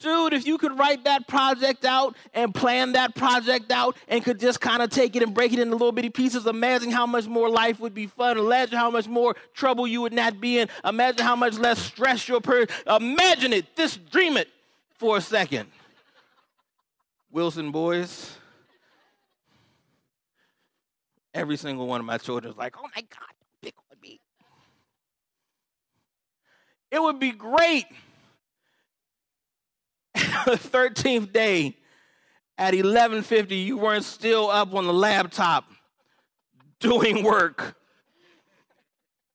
[0.00, 4.38] Dude, if you could write that project out and plan that project out and could
[4.38, 7.26] just kind of take it and break it into little bitty pieces, imagine how much
[7.26, 8.38] more life would be fun.
[8.38, 10.68] Imagine how much more trouble you would not be in.
[10.84, 12.68] Imagine how much less stress your person.
[12.86, 13.74] Imagine it.
[13.74, 14.48] Just dream it
[14.98, 15.68] for a second.
[17.32, 18.37] Wilson boys.
[21.34, 24.20] Every single one of my children is like, oh my God, don't pick on me.
[26.90, 27.86] It would be great
[30.14, 31.76] the 13th day
[32.56, 35.64] at 11:50 you weren't still up on the laptop
[36.80, 37.76] doing work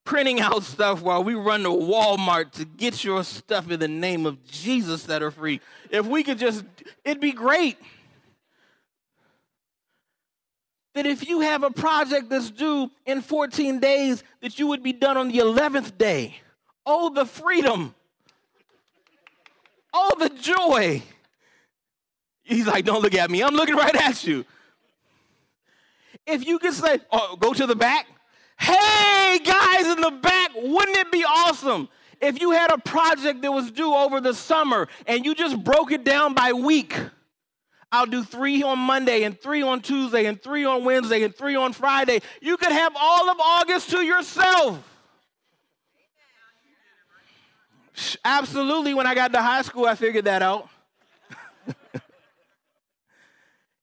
[0.05, 4.25] printing out stuff while we run to Walmart to get your stuff in the name
[4.25, 5.61] of Jesus that are free.
[5.89, 6.65] If we could just
[7.05, 7.77] it'd be great.
[10.93, 14.93] That if you have a project that's due in 14 days that you would be
[14.93, 16.35] done on the 11th day.
[16.85, 17.95] Oh the freedom.
[19.93, 21.03] Oh, the joy.
[22.41, 23.43] He's like, don't look at me.
[23.43, 24.43] I'm looking right at you.
[26.25, 28.07] If you could say, oh, go to the back.
[28.57, 31.89] Hey, guys in the back, wouldn't it be awesome
[32.21, 35.91] if you had a project that was due over the summer and you just broke
[35.91, 36.97] it down by week?
[37.93, 41.55] I'll do three on Monday and three on Tuesday and three on Wednesday and three
[41.55, 42.21] on Friday.
[42.41, 44.83] You could have all of August to yourself.
[48.25, 50.67] Absolutely, when I got to high school, I figured that out.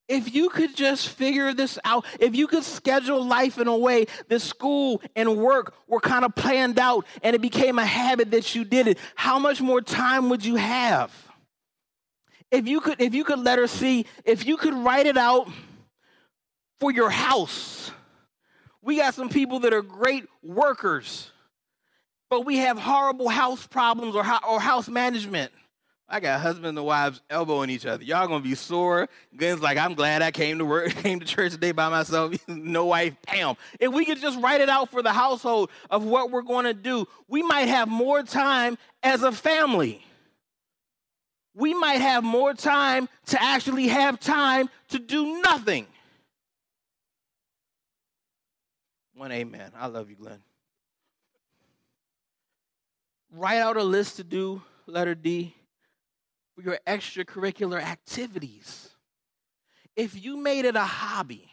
[0.08, 4.06] if you could just figure this out, if you could schedule life in a way
[4.26, 8.56] that school and work were kind of planned out and it became a habit that
[8.56, 11.29] you did it, how much more time would you have?
[12.50, 15.48] If you could, if you could let her see, if you could write it out
[16.78, 17.90] for your house.
[18.82, 21.30] We got some people that are great workers
[22.30, 25.52] but we have horrible house problems or, or house management.
[26.08, 28.02] I got husband and wives elbowing each other.
[28.02, 29.08] Y'all gonna be sore.
[29.36, 32.34] Glenn's like, I'm glad I came to work, came to church today by myself.
[32.48, 33.56] no wife, Pam.
[33.78, 37.06] If we could just write it out for the household of what we're gonna do,
[37.28, 40.04] we might have more time as a family.
[41.60, 45.86] We might have more time to actually have time to do nothing.
[49.14, 49.70] One amen.
[49.76, 50.40] I love you, Glenn
[53.32, 55.54] write out a list to do, letter D,
[56.54, 58.90] for your extracurricular activities.
[59.96, 61.48] If you made it a hobby,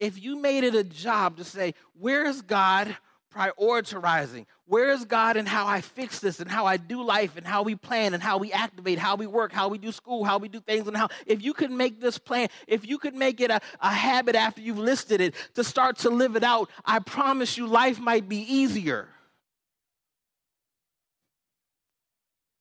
[0.00, 2.96] if you made it a job to say, where's God
[3.34, 4.46] prioritizing?
[4.66, 7.62] Where is God and how I fix this and how I do life and how
[7.62, 10.48] we plan and how we activate, how we work, how we do school, how we
[10.48, 13.50] do things, and how, if you could make this plan, if you could make it
[13.50, 17.56] a, a habit after you've listed it to start to live it out, I promise
[17.56, 19.08] you life might be easier.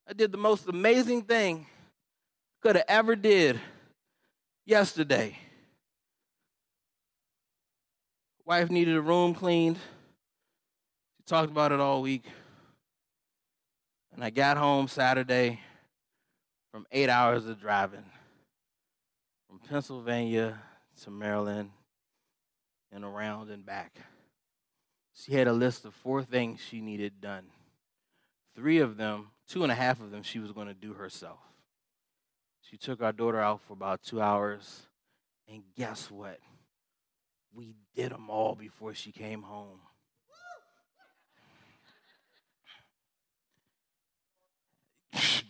[0.07, 1.65] I did the most amazing thing
[2.61, 3.59] could have ever did
[4.65, 5.37] yesterday.
[8.45, 9.77] Wife needed a room cleaned.
[11.27, 12.23] Talked about it all week.
[14.13, 15.59] And I got home Saturday
[16.71, 18.05] from eight hours of driving
[19.45, 20.57] from Pennsylvania
[21.03, 21.71] to Maryland
[22.93, 23.97] and around and back.
[25.13, 27.47] She had a list of four things she needed done.
[28.55, 31.39] Three of them two and a half of them she was going to do herself.
[32.61, 34.83] She took our daughter out for about two hours,
[35.51, 36.39] and guess what?
[37.53, 39.79] We did them all before she came home.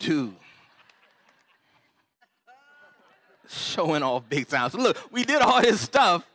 [0.07, 0.33] Dude.
[3.49, 4.69] Showing off big time.
[4.69, 6.25] So look, we did all this stuff.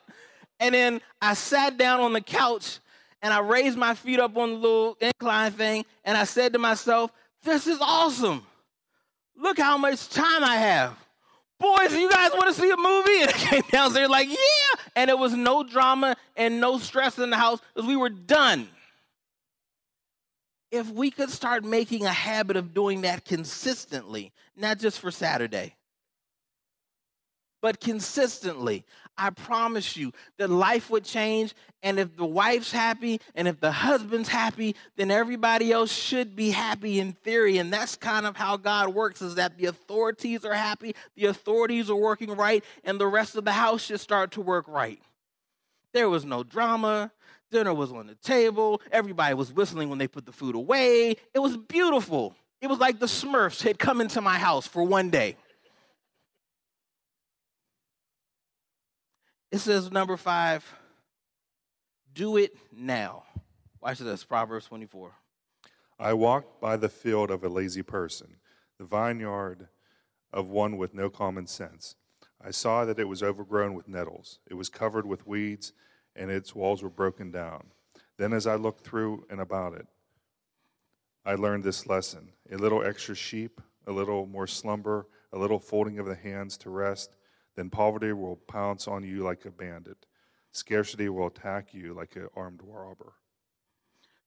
[0.60, 2.80] And then I sat down on the couch
[3.22, 6.58] and I raised my feet up on the little incline thing and I said to
[6.58, 7.12] myself,
[7.44, 8.46] this is awesome.
[9.38, 10.94] Look how much time I have.
[11.58, 13.22] Boys, you guys want to see a movie?
[13.22, 14.82] And I came downstairs like, yeah.
[14.96, 18.68] And it was no drama and no stress in the house because we were done.
[20.72, 25.76] If we could start making a habit of doing that consistently, not just for Saturday,
[27.60, 28.84] but consistently,
[29.16, 31.54] I promise you that life would change.
[31.82, 36.50] And if the wife's happy and if the husband's happy, then everybody else should be
[36.50, 37.58] happy in theory.
[37.58, 41.88] And that's kind of how God works is that the authorities are happy, the authorities
[41.88, 45.00] are working right, and the rest of the house should start to work right.
[45.92, 47.12] There was no drama.
[47.52, 48.80] Dinner was on the table.
[48.90, 51.16] Everybody was whistling when they put the food away.
[51.34, 52.34] It was beautiful.
[52.60, 55.36] It was like the Smurfs had come into my house for one day.
[59.52, 60.64] It says, number five,
[62.14, 63.24] do it now.
[63.82, 65.12] Watch this, Proverbs 24.
[65.98, 68.36] I walked by the field of a lazy person,
[68.78, 69.68] the vineyard
[70.32, 71.96] of one with no common sense.
[72.42, 75.74] I saw that it was overgrown with nettles, it was covered with weeds,
[76.16, 77.64] and its walls were broken down.
[78.18, 79.86] Then, as I looked through and about it,
[81.24, 85.98] I learned this lesson a little extra sheep, a little more slumber, a little folding
[85.98, 87.16] of the hands to rest,
[87.56, 90.06] then poverty will pounce on you like a bandit.
[90.52, 93.14] Scarcity will attack you like an armed robber.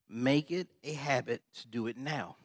[0.10, 2.38] Make it a habit to do it now.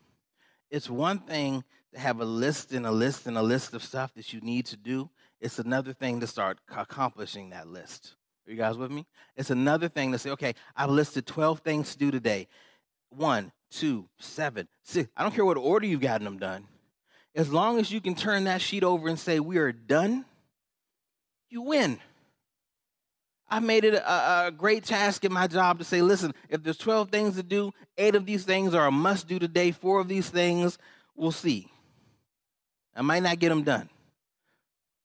[0.71, 4.15] It's one thing to have a list and a list and a list of stuff
[4.15, 5.11] that you need to do.
[5.41, 8.15] It's another thing to start accomplishing that list.
[8.51, 9.07] You guys with me?
[9.37, 12.49] It's another thing to say, okay, I've listed 12 things to do today.
[13.11, 15.09] One, two, seven, six.
[15.17, 16.67] I don't care what order you've gotten them done.
[17.37, 20.25] As long as you can turn that sheet over and say, we are done,
[21.49, 22.01] you win.
[23.49, 26.77] I made it a, a, great task in my job to say, listen, if there's
[26.77, 30.09] 12 things to do, eight of these things are a must do today, four of
[30.09, 30.77] these things,
[31.15, 31.69] we'll see.
[32.97, 33.89] I might not get them done.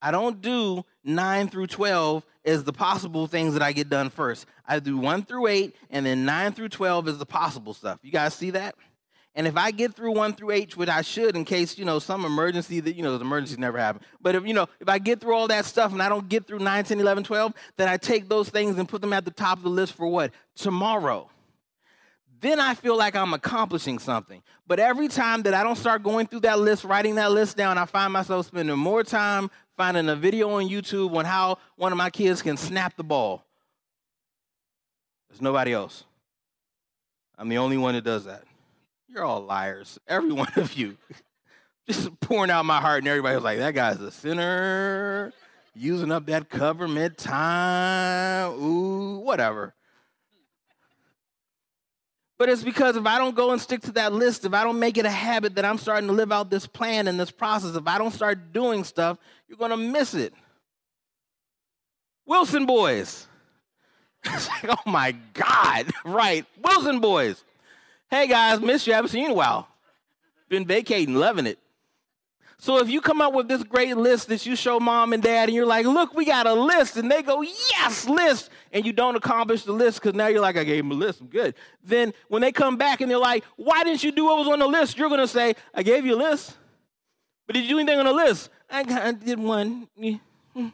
[0.02, 4.46] I don't do 9 through 12 as the possible things that I get done first.
[4.68, 8.00] I do 1 through 8, and then 9 through 12 is the possible stuff.
[8.04, 8.76] You guys see that?
[9.36, 12.00] And if I get through one through eight, which I should in case, you know,
[12.00, 14.02] some emergency that, you know, the emergencies never happen.
[14.22, 16.48] But if, you know, if I get through all that stuff and I don't get
[16.48, 19.32] through 9, 10, 11, 12, then I take those things and put them at the
[19.32, 20.32] top of the list for what?
[20.56, 21.30] Tomorrow.
[22.40, 24.42] Then I feel like I'm accomplishing something.
[24.68, 27.78] But every time that I don't start going through that list, writing that list down,
[27.78, 31.98] I find myself spending more time finding a video on YouTube on how one of
[31.98, 33.44] my kids can snap the ball.
[35.30, 36.04] There's nobody else.
[37.38, 38.44] I'm the only one that does that.
[39.10, 40.98] You're all liars, every one of you.
[41.88, 45.32] Just pouring out my heart, and everybody was like, that guy's a sinner,
[45.76, 49.76] using up that government time, ooh, whatever.
[52.38, 54.80] But it's because if I don't go and stick to that list, if I don't
[54.80, 57.76] make it a habit that I'm starting to live out this plan and this process,
[57.76, 60.34] if I don't start doing stuff, you're going to miss it.
[62.26, 63.28] Wilson boys.
[64.26, 66.46] like, oh my God, right.
[66.62, 67.44] Wilson boys.
[68.10, 68.94] Hey guys, miss you.
[68.94, 69.68] Haven't seen you in a while.
[70.50, 71.60] Been vacating, loving it.
[72.58, 75.50] So if you come up with this great list that you show mom and dad,
[75.50, 78.94] and you're like, look, we got a list, and they go, yes, list, and you
[78.94, 81.56] don't accomplish the list because now you're like, I gave them a list, I'm good.
[81.84, 84.60] Then when they come back and they're like, why didn't you do what was on
[84.60, 84.98] the list?
[84.98, 86.56] You're gonna say, I gave you a list.
[87.46, 88.50] But did you do anything on the list?
[88.70, 89.88] I, I did one.
[90.54, 90.68] Hmm.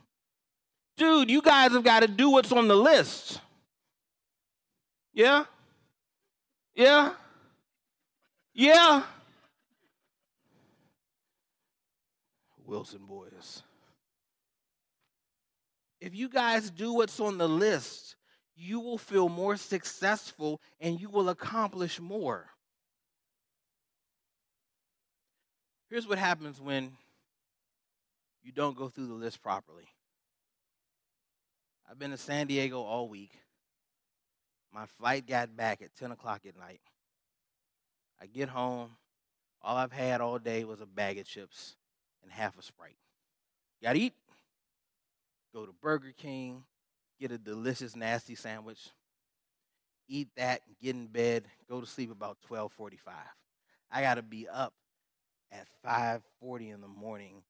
[0.98, 3.40] Dude, you guys have got to do what's on the list.
[5.14, 5.46] Yeah?
[6.76, 7.14] Yeah?
[8.54, 9.04] Yeah.
[12.66, 13.64] Wilson boys.
[16.00, 18.16] If you guys do what's on the list,
[18.56, 22.51] you will feel more successful and you will accomplish more.
[25.92, 26.94] Here's what happens when
[28.42, 29.90] you don't go through the list properly.
[31.90, 33.34] I've been to San Diego all week.
[34.74, 36.80] My flight got back at 10 o'clock at night.
[38.22, 38.92] I get home.
[39.62, 41.76] All I've had all day was a bag of chips
[42.24, 42.96] and half a Sprite.
[43.84, 44.14] Gotta eat.
[45.54, 46.64] Go to Burger King,
[47.20, 48.80] get a delicious, nasty sandwich,
[50.08, 53.14] eat that, get in bed, go to sleep about 1245.
[53.92, 54.74] I gotta be up
[55.52, 57.44] at 540 in the morning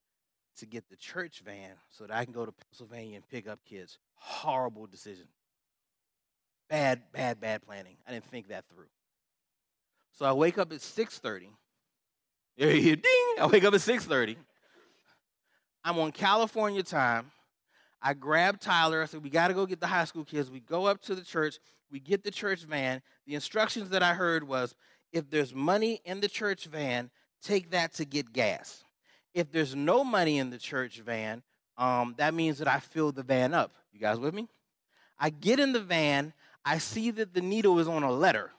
[0.57, 3.59] to get the church van so that I can go to Pennsylvania and pick up
[3.65, 3.97] kids.
[4.15, 5.27] Horrible decision.
[6.69, 7.97] Bad, bad, bad planning.
[8.07, 8.85] I didn't think that through.
[10.17, 11.47] So I wake up at 6:30.
[12.57, 13.01] Ding!
[13.39, 14.35] I wake up at 6:30.
[15.83, 17.31] I'm on California time.
[18.01, 19.01] I grab Tyler.
[19.01, 21.15] I said, "We got to go get the high school kids." We go up to
[21.15, 21.59] the church.
[21.91, 23.01] We get the church van.
[23.25, 24.75] The instructions that I heard was,
[25.11, 27.09] if there's money in the church van,
[27.41, 28.83] take that to get gas.
[29.33, 31.41] If there's no money in the church van,
[31.77, 33.71] um, that means that I fill the van up.
[33.93, 34.47] You guys with me?
[35.19, 36.33] I get in the van.
[36.65, 38.51] I see that the needle is on a letter.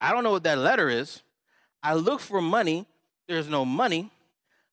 [0.00, 1.22] I don't know what that letter is.
[1.82, 2.86] I look for money.
[3.26, 4.10] There's no money.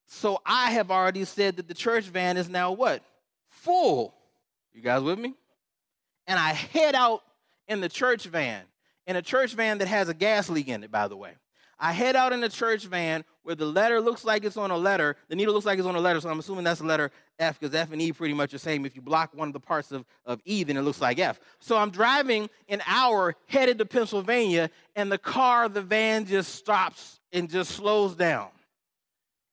[0.07, 3.01] So I have already said that the church van is now what?
[3.47, 4.13] Full.
[4.73, 5.33] You guys with me?
[6.27, 7.23] And I head out
[7.67, 8.63] in the church van,
[9.07, 11.33] in a church van that has a gas leak in it, by the way.
[11.83, 14.77] I head out in the church van where the letter looks like it's on a
[14.77, 17.09] letter, the needle looks like it's on a letter, so I'm assuming that's the letter
[17.39, 18.85] F because F and E pretty much the same.
[18.85, 21.39] If you block one of the parts of, of E, then it looks like F.
[21.59, 27.19] So I'm driving an hour headed to Pennsylvania, and the car, the van just stops
[27.33, 28.49] and just slows down.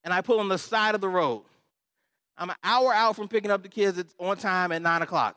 [0.05, 1.45] And I pull on the side of the road.
[2.37, 5.37] I'm an hour out from picking up the kids It's on time at 9 o'clock.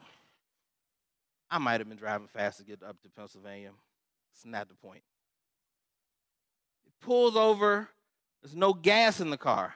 [1.50, 3.72] I might have been driving fast to get up to Pennsylvania.
[4.34, 5.04] It's not the point
[7.02, 7.90] pulls over.
[8.42, 9.76] There's no gas in the car.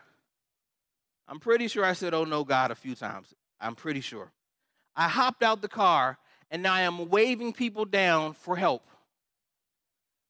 [1.27, 3.33] I'm pretty sure I said, Oh no, God, a few times.
[3.59, 4.31] I'm pretty sure.
[4.95, 6.17] I hopped out the car
[6.51, 8.87] and now I am waving people down for help.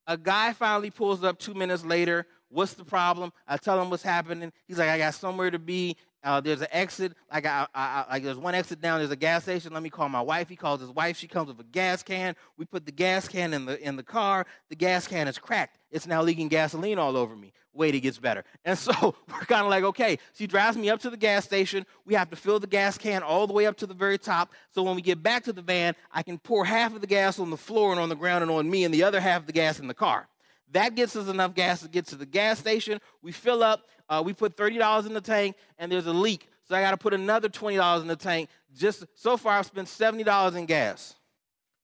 [0.08, 2.28] A guy finally pulls up two minutes later.
[2.50, 3.34] What's the problem?
[3.48, 4.54] I tell him what's happening.
[4.68, 5.98] He's like, I got somewhere to be.
[6.26, 7.13] Uh, there's an exit.
[7.32, 8.97] Like, I, I, I, like there's one exit down.
[8.97, 9.71] There's a gas station.
[9.71, 10.49] Let me call my wife.
[10.49, 11.17] He calls his wife.
[11.17, 12.36] She comes with a gas can.
[12.57, 14.47] We put the gas can in the in the car.
[14.69, 15.78] The gas can is cracked.
[15.91, 17.53] It's now leaking gasoline all over me.
[17.73, 18.43] Wait, it gets better.
[18.65, 20.17] And so we're kind of like, okay.
[20.34, 21.86] She drives me up to the gas station.
[22.05, 24.51] We have to fill the gas can all the way up to the very top.
[24.71, 27.38] So when we get back to the van, I can pour half of the gas
[27.38, 29.47] on the floor and on the ground and on me, and the other half of
[29.47, 30.28] the gas in the car.
[30.71, 32.99] That gets us enough gas to get to the gas station.
[33.21, 33.84] We fill up.
[34.08, 36.47] Uh, we put $30 in the tank, and there's a leak.
[36.68, 38.49] So I got to put another $20 in the tank.
[38.76, 41.16] Just so far, I've spent $70 in gas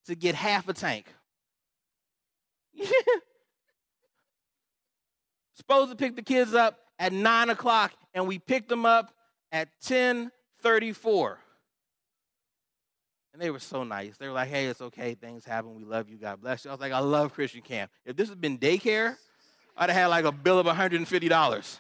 [0.06, 1.06] to get half a tank.
[5.56, 9.14] Supposed to pick the kids up at 9 o'clock, and we picked them up
[9.52, 11.40] at 1034.
[13.34, 14.18] And they were so nice.
[14.18, 15.14] They were like, hey, it's okay.
[15.16, 15.76] Things happen.
[15.76, 16.18] We love you.
[16.18, 16.72] God bless you.
[16.72, 17.90] I was like, I love Christian camp.
[18.06, 19.16] If this had been daycare,
[19.78, 21.80] I'd have had like a bill of $150.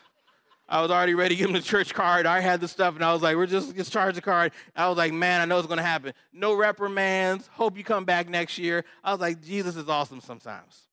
[0.71, 2.25] I was already ready to give him the church card.
[2.25, 4.53] I had the stuff, and I was like, we're just just charge the card.
[4.73, 6.13] I was like, man, I know it's gonna happen.
[6.31, 7.47] No reprimands.
[7.47, 8.85] Hope you come back next year.
[9.03, 10.87] I was like, Jesus is awesome sometimes.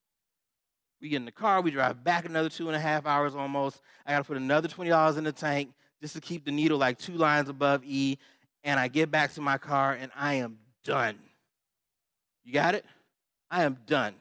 [1.00, 3.80] We get in the car, we drive back another two and a half hours almost.
[4.04, 5.70] I gotta put another $20 in the tank
[6.02, 8.18] just to keep the needle like two lines above E.
[8.64, 11.20] And I get back to my car and I am done.
[12.42, 12.84] You got it?
[13.48, 14.14] I am done.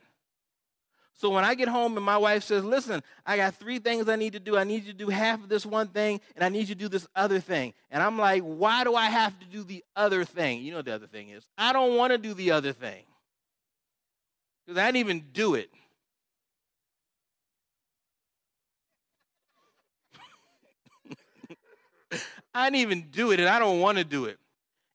[1.17, 4.15] So when I get home and my wife says, Listen, I got three things I
[4.15, 4.55] need to do.
[4.55, 6.75] I need you to do half of this one thing, and I need you to
[6.75, 7.73] do this other thing.
[7.89, 10.61] And I'm like, Why do I have to do the other thing?
[10.61, 11.43] You know what the other thing is?
[11.57, 13.03] I don't want to do the other thing
[14.63, 15.71] because I didn't even do it.
[22.53, 24.37] I didn't even do it, and I don't want to do it.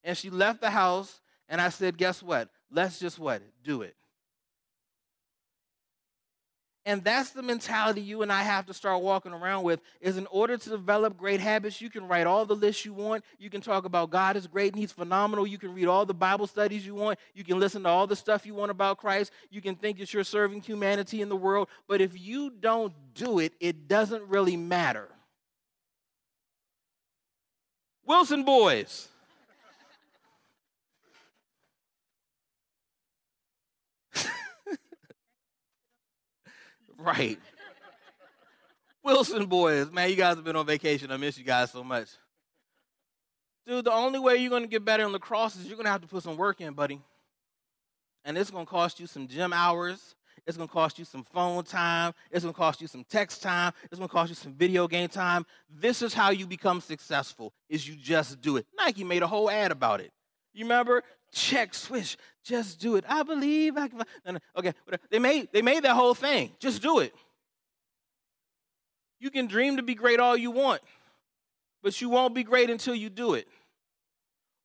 [0.05, 2.49] And she left the house, and I said, Guess what?
[2.71, 3.43] Let's just what?
[3.65, 3.97] Do it.
[6.85, 10.27] And that's the mentality you and I have to start walking around with is in
[10.27, 13.25] order to develop great habits, you can write all the lists you want.
[13.39, 15.47] You can talk about God is great and he's phenomenal.
[15.47, 17.21] You can read all the Bible studies you want.
[17.35, 19.31] You can listen to all the stuff you want about Christ.
[19.49, 21.69] You can think that you're serving humanity in the world.
[21.87, 25.09] But if you don't do it, it doesn't really matter.
[28.05, 29.09] Wilson boys.
[37.03, 37.39] Right.
[39.03, 41.11] Wilson boys, man, you guys have been on vacation.
[41.11, 42.09] I miss you guys so much.
[43.67, 45.91] Dude, the only way you're going to get better on lacrosse is you're going to
[45.91, 47.01] have to put some work in, buddy.
[48.25, 50.15] And it's going to cost you some gym hours.
[50.47, 52.15] It's going to cost you some phone time.
[52.31, 53.73] It's going to cost you some text time.
[53.85, 55.45] It's going to cost you some video game time.
[55.69, 58.67] This is how you become successful, is you just do it.
[58.77, 60.13] Nike made a whole ad about it.
[60.55, 61.03] You remember?
[61.33, 63.05] Check, swish, just do it.
[63.09, 64.03] I believe I can.
[64.25, 65.03] No, no, okay, whatever.
[65.11, 66.53] they made they made that whole thing.
[66.59, 67.15] Just do it.
[69.19, 70.83] You can dream to be great all you want,
[71.83, 73.47] but you won't be great until you do it.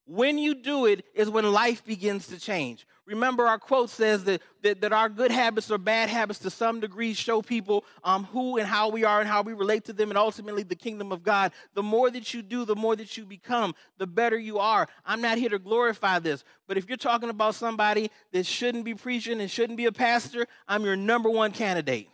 [0.06, 2.88] When you do it is when life begins to change.
[3.08, 6.82] Remember, our quote says that, that, that, our good habits or bad habits to some
[6.82, 10.12] degree show people um, who and how we are and how we relate to them
[10.12, 11.54] and ultimately the kingdom of God.
[11.74, 14.90] The more that you do, the more that you become, the better you are.
[15.06, 18.94] I'm not here to glorify this, but if you're talking about somebody that shouldn't be
[18.94, 22.10] preaching and shouldn't be a pastor, I'm your number one candidate.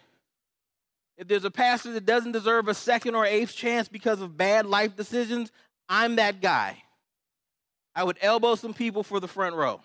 [1.18, 4.68] If there's a pastor that doesn't deserve a second or eighth chance because of bad
[4.68, 5.52] life decisions,
[5.89, 6.84] I'm that guy.
[7.96, 9.82] I would elbow some people for the front row.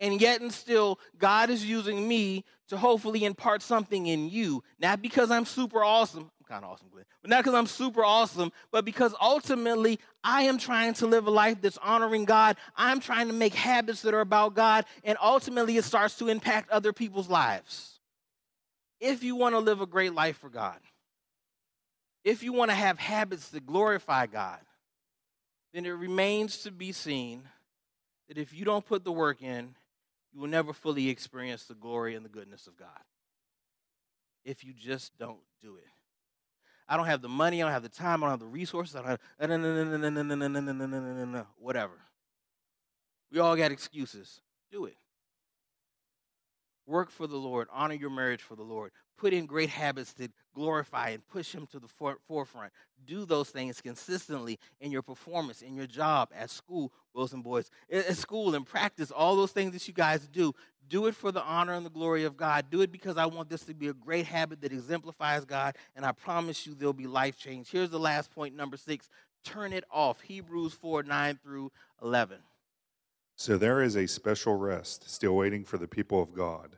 [0.00, 4.62] And yet, and still, God is using me to hopefully impart something in you.
[4.78, 6.30] Not because I'm super awesome.
[6.38, 7.04] I'm kind of awesome, Glenn.
[7.20, 11.30] But not because I'm super awesome, but because ultimately I am trying to live a
[11.30, 12.56] life that's honoring God.
[12.76, 14.84] I'm trying to make habits that are about God.
[15.02, 17.98] And ultimately, it starts to impact other people's lives.
[19.00, 20.78] If you want to live a great life for God,
[22.24, 24.60] if you want to have habits that glorify God,
[25.72, 27.42] then it remains to be seen
[28.28, 29.74] that if you don't put the work in,
[30.38, 33.02] you will never fully experience the glory and the goodness of God.
[34.44, 35.82] If you just don't do it.
[36.88, 38.94] I don't have the money, I don't have the time, I don't have the resources,
[38.94, 39.50] I don't have
[41.58, 41.94] whatever.
[43.32, 44.40] We all got excuses.
[44.70, 44.94] Do it.
[46.88, 47.68] Work for the Lord.
[47.70, 48.92] Honor your marriage for the Lord.
[49.18, 52.72] Put in great habits that glorify and push Him to the for- forefront.
[53.06, 58.16] Do those things consistently in your performance, in your job, at school, Wilson boys, at
[58.16, 60.54] school, and practice all those things that you guys do.
[60.88, 62.70] Do it for the honor and the glory of God.
[62.70, 66.06] Do it because I want this to be a great habit that exemplifies God, and
[66.06, 67.70] I promise you there'll be life change.
[67.70, 69.10] Here's the last point, number six
[69.44, 70.20] turn it off.
[70.22, 71.70] Hebrews 4 9 through
[72.02, 72.38] 11.
[73.36, 76.77] So there is a special rest still waiting for the people of God.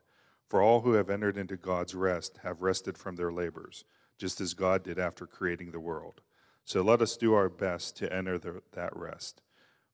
[0.50, 3.84] For all who have entered into God's rest have rested from their labors,
[4.18, 6.22] just as God did after creating the world.
[6.64, 9.42] So let us do our best to enter the, that rest.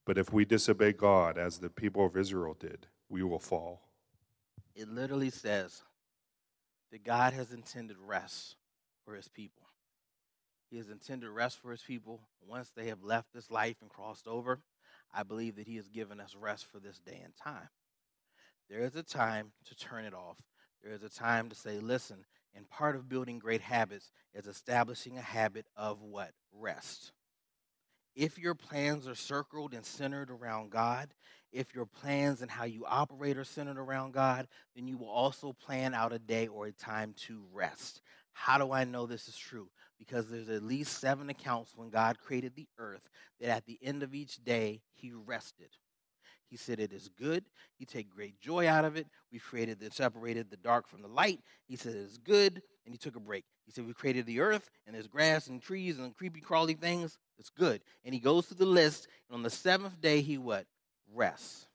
[0.07, 3.83] But if we disobey God as the people of Israel did, we will fall.
[4.75, 5.83] It literally says
[6.91, 8.57] that God has intended rest
[9.05, 9.67] for his people.
[10.71, 14.27] He has intended rest for his people once they have left this life and crossed
[14.27, 14.61] over.
[15.15, 17.69] I believe that He has given us rest for this day and time.
[18.69, 20.39] There is a time to turn it off.
[20.83, 25.19] There is a time to say, listen, and part of building great habits is establishing
[25.19, 26.33] a habit of what?
[26.53, 27.13] Rest.
[28.15, 31.13] If your plans are circled and centered around God,
[31.53, 35.53] if your plans and how you operate are centered around God, then you will also
[35.53, 38.01] plan out a day or a time to rest.
[38.33, 39.69] How do I know this is true?
[39.99, 43.09] Because there's at least seven accounts when God created the earth
[43.41, 45.71] that at the end of each day he rested.
[46.49, 47.45] He said it is good.
[47.79, 49.07] He take great joy out of it.
[49.33, 51.41] We created and separated the dark from the light.
[51.67, 53.45] He said it is good, and he took a break.
[53.65, 57.19] He said we created the earth, and there's grass and trees and creepy crawly things.
[57.39, 57.81] It's good.
[58.05, 60.67] And he goes through the list, and on the seventh day he what?
[61.13, 61.67] Rests.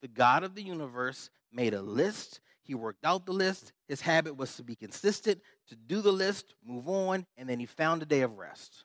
[0.00, 3.72] The God of the universe made a list he worked out the list.
[3.88, 7.66] His habit was to be consistent, to do the list, move on, and then he
[7.66, 8.84] found a day of rest.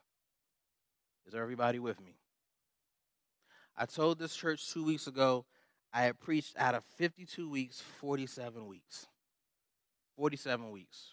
[1.27, 2.16] Is everybody with me?
[3.77, 5.45] I told this church two weeks ago
[5.93, 9.07] I had preached out of 52 weeks, 47 weeks.
[10.15, 11.11] 47 weeks.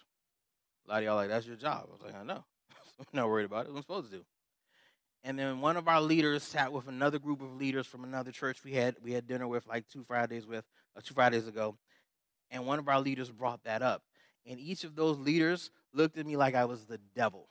[0.87, 1.87] A lot of y'all like, that's your job.
[1.89, 2.45] I was like, I know.
[2.99, 3.71] I'm not worried about it.
[3.71, 4.25] I'm supposed to do.
[5.23, 8.63] And then one of our leaders sat with another group of leaders from another church
[8.63, 11.77] we had we had dinner with like two Fridays with uh, two Fridays ago,
[12.51, 14.03] and one of our leaders brought that up.
[14.47, 17.49] And each of those leaders looked at me like I was the devil.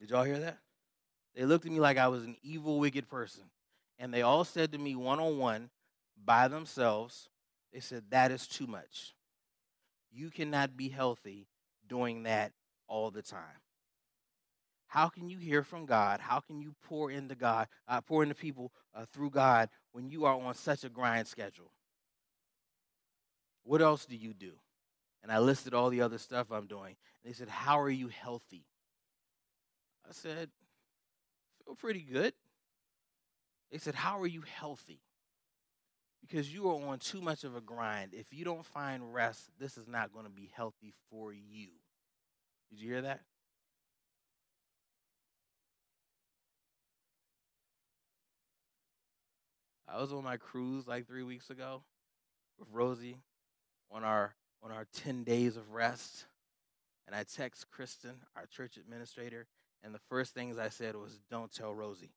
[0.00, 0.58] Did y'all hear that?
[1.34, 3.44] They looked at me like I was an evil, wicked person.
[4.02, 5.70] And they all said to me one on one,
[6.24, 7.28] by themselves,
[7.72, 9.14] they said, That is too much.
[10.10, 11.46] You cannot be healthy
[11.88, 12.50] doing that
[12.88, 13.62] all the time.
[14.88, 16.18] How can you hear from God?
[16.18, 20.24] How can you pour into God, uh, pour into people uh, through God when you
[20.24, 21.70] are on such a grind schedule?
[23.62, 24.54] What else do you do?
[25.22, 26.96] And I listed all the other stuff I'm doing.
[27.22, 28.66] And they said, How are you healthy?
[30.04, 30.50] I said,
[31.64, 32.34] Feel pretty good.
[33.72, 35.00] They said, How are you healthy?
[36.20, 38.12] Because you are on too much of a grind.
[38.12, 41.68] If you don't find rest, this is not going to be healthy for you.
[42.70, 43.20] Did you hear that?
[49.88, 51.82] I was on my cruise like three weeks ago
[52.58, 53.16] with Rosie
[53.90, 56.26] on our on our 10 days of rest.
[57.06, 59.46] And I text Kristen, our church administrator,
[59.82, 62.12] and the first things I said was, Don't tell Rosie.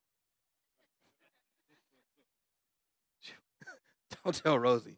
[4.26, 4.98] Don't tell Rosie.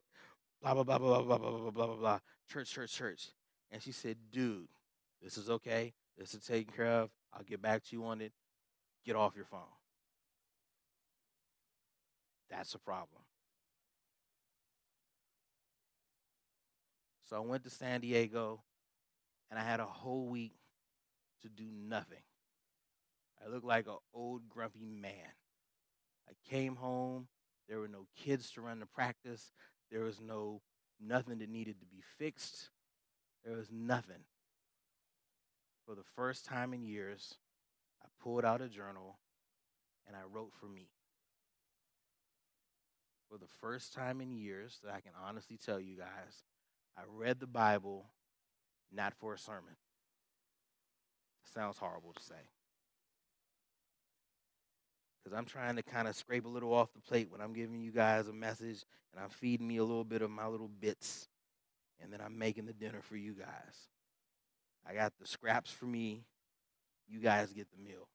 [0.61, 2.19] Blah, blah, blah, blah, blah, blah, blah, blah, blah, blah.
[2.49, 3.28] Church, church, church.
[3.69, 4.69] And she said, Dude,
[5.21, 5.93] this is okay.
[6.17, 7.09] This is taken care of.
[7.34, 8.32] I'll get back to you on it.
[9.05, 9.59] Get off your phone.
[12.49, 13.21] That's a problem.
[17.25, 18.63] So I went to San Diego
[19.51, 20.53] and I had a whole week
[21.41, 22.23] to do nothing.
[23.45, 25.11] I looked like an old grumpy man.
[26.30, 27.28] I came home,
[27.68, 29.51] there were no kids to run the practice,
[29.91, 30.61] there was no
[30.99, 32.70] nothing that needed to be fixed.
[33.45, 34.24] There was nothing.
[35.86, 37.36] For the first time in years,
[38.03, 39.20] I pulled out a journal
[40.05, 40.89] and I wrote for me.
[43.30, 46.43] For the first time in years that I can honestly tell you guys,
[46.97, 48.05] I read the Bible
[48.91, 49.76] not for a sermon.
[51.53, 52.36] Sounds horrible to say.
[55.28, 57.82] Because I'm trying to kind of scrape a little off the plate when I'm giving
[57.82, 61.28] you guys a message and I'm feeding me a little bit of my little bits.
[62.01, 63.89] And then I'm making the dinner for you guys.
[64.89, 66.23] I got the scraps for me.
[67.09, 68.07] You guys get the meal.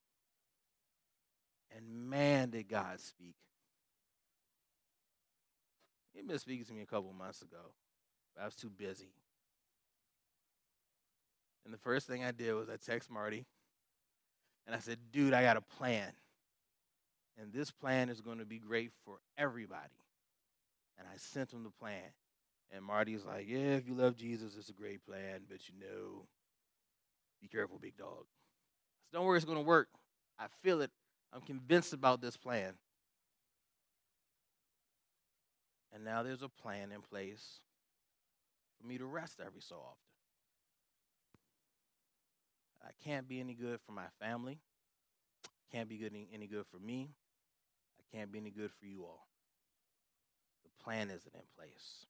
[1.77, 3.35] And man, did God speak.
[6.15, 7.75] He'd been speaking to me a couple months ago.
[8.35, 9.13] but I was too busy.
[11.67, 13.45] And the first thing I did was I text Marty
[14.67, 16.13] and I said, dude, I got a plan.
[17.41, 19.99] And this plan is going to be great for everybody.
[20.99, 22.13] And I sent him the plan.
[22.71, 26.27] And Marty's like, yeah, if you love Jesus, it's a great plan, but you know,
[27.41, 28.25] be careful, big dog.
[29.11, 29.89] So don't worry, it's going to work.
[30.39, 30.91] I feel it.
[31.33, 32.75] I'm convinced about this plan.
[35.95, 37.61] And now there's a plan in place
[38.81, 39.97] for me to rest every so often.
[42.85, 44.59] I can't be any good for my family.
[45.71, 47.11] Can't be good any good for me.
[48.15, 49.27] Can't be any good for you all.
[50.65, 52.07] The plan isn't in place.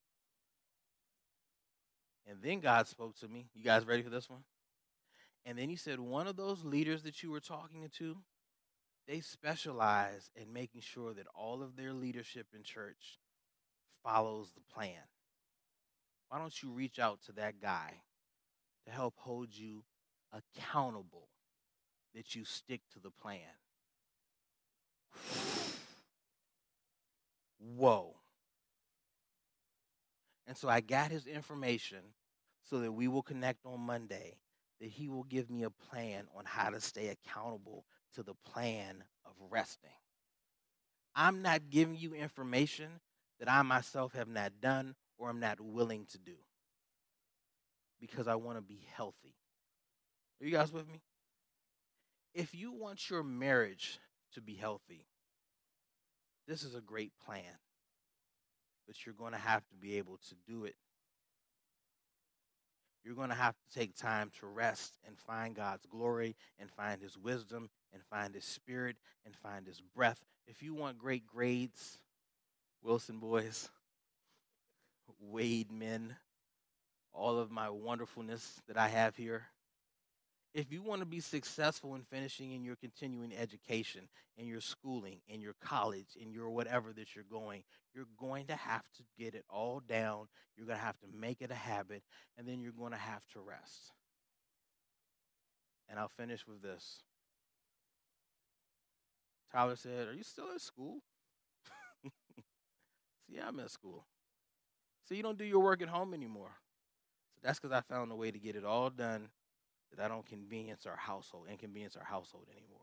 [2.28, 3.48] And then God spoke to me.
[3.55, 4.44] You guys ready for this one?
[5.44, 8.16] And then he said, one of those leaders that you were talking to,
[9.09, 13.18] they specialize in making sure that all of their leadership in church
[14.05, 15.03] follows the plan.
[16.28, 18.00] Why don't you reach out to that guy
[18.86, 19.84] to help hold you
[20.32, 21.28] accountable
[22.14, 23.40] that you stick to the plan?
[27.62, 28.16] Whoa.
[30.46, 32.00] And so I got his information
[32.64, 34.36] so that we will connect on Monday,
[34.80, 37.84] that he will give me a plan on how to stay accountable
[38.14, 39.90] to the plan of resting.
[41.14, 43.00] I'm not giving you information
[43.38, 46.34] that I myself have not done or am not willing to do
[48.00, 49.34] because I want to be healthy.
[50.40, 51.00] Are you guys with me?
[52.34, 53.98] If you want your marriage
[54.32, 55.06] to be healthy,
[56.47, 57.59] this is a great plan
[58.86, 60.74] but you're going to have to be able to do it.
[63.05, 67.03] You're going to have to take time to rest and find God's glory and find
[67.03, 70.22] His wisdom and find His spirit and find His breath.
[70.47, 71.99] If you want great grades,
[72.82, 73.70] Wilson boys,
[75.20, 76.16] Wade men,
[77.12, 79.47] all of my wonderfulness that I have here,
[80.55, 85.20] if you want to be successful in finishing in your continuing education, in your schooling,
[85.28, 87.62] in your college, in your whatever that you're going,
[87.94, 90.28] you're going to have to get it all down.
[90.57, 92.03] You're going to have to make it a habit,
[92.36, 93.92] and then you're going to have to rest.
[95.88, 97.03] And I'll finish with this.
[99.50, 101.00] Tyler said, Are you still in school?
[103.26, 104.05] See, yeah, I'm in school.
[105.09, 106.53] So you don't do your work at home anymore.
[107.34, 109.28] So that's because I found a way to get it all done
[109.99, 112.80] that don't convenience our household, inconvenience our household anymore.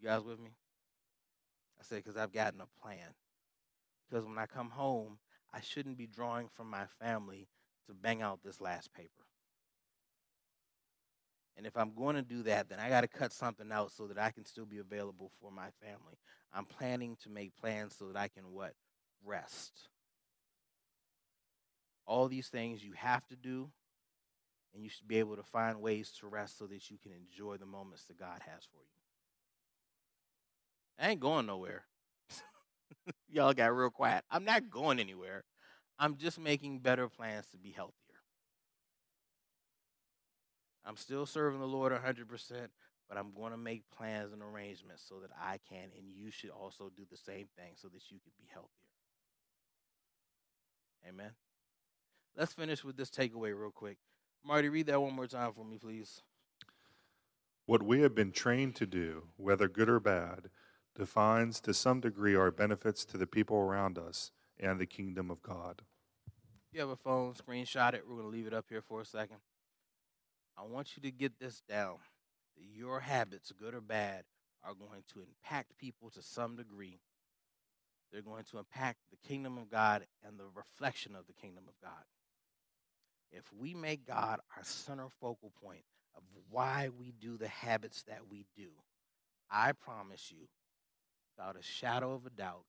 [0.00, 0.50] You guys with me?
[1.78, 3.14] I said, because I've gotten a plan.
[4.08, 5.18] Because when I come home,
[5.52, 7.48] I shouldn't be drawing from my family
[7.86, 9.10] to bang out this last paper.
[11.56, 14.06] And if I'm going to do that, then I got to cut something out so
[14.06, 16.18] that I can still be available for my family.
[16.52, 18.74] I'm planning to make plans so that I can what?
[19.24, 19.88] Rest.
[22.06, 23.70] All these things you have to do
[24.76, 27.56] and you should be able to find ways to rest so that you can enjoy
[27.56, 29.00] the moments that God has for you.
[30.98, 31.84] I ain't going nowhere.
[33.28, 34.22] Y'all got real quiet.
[34.30, 35.44] I'm not going anywhere.
[35.98, 37.94] I'm just making better plans to be healthier.
[40.84, 42.26] I'm still serving the Lord 100%,
[43.08, 46.50] but I'm going to make plans and arrangements so that I can, and you should
[46.50, 48.68] also do the same thing so that you can be healthier.
[51.08, 51.30] Amen.
[52.36, 53.96] Let's finish with this takeaway real quick.
[54.44, 56.22] Marty, read that one more time for me, please.
[57.66, 60.50] What we have been trained to do, whether good or bad,
[60.94, 65.42] defines to some degree our benefits to the people around us and the kingdom of
[65.42, 65.82] God.
[66.72, 68.04] You have a phone, screenshot it.
[68.06, 69.38] We're going to leave it up here for a second.
[70.56, 71.96] I want you to get this down.
[72.56, 74.24] Your habits, good or bad,
[74.62, 77.00] are going to impact people to some degree.
[78.12, 81.74] They're going to impact the kingdom of God and the reflection of the kingdom of
[81.82, 82.04] God
[83.32, 85.82] if we make God our center focal point
[86.16, 88.68] of why we do the habits that we do,
[89.50, 90.48] I promise you,
[91.36, 92.64] without a shadow of a doubt,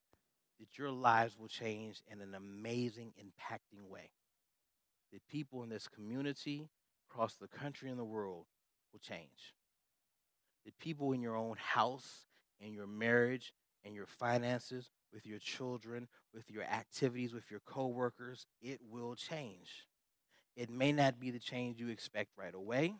[0.60, 4.10] that your lives will change in an amazing, impacting way.
[5.12, 6.68] That people in this community,
[7.10, 8.46] across the country and the world,
[8.92, 9.54] will change.
[10.64, 12.26] That people in your own house,
[12.60, 13.54] in your marriage,
[13.84, 19.86] in your finances, with your children, with your activities, with your coworkers, it will change.
[20.58, 22.96] It may not be the change you expect right away,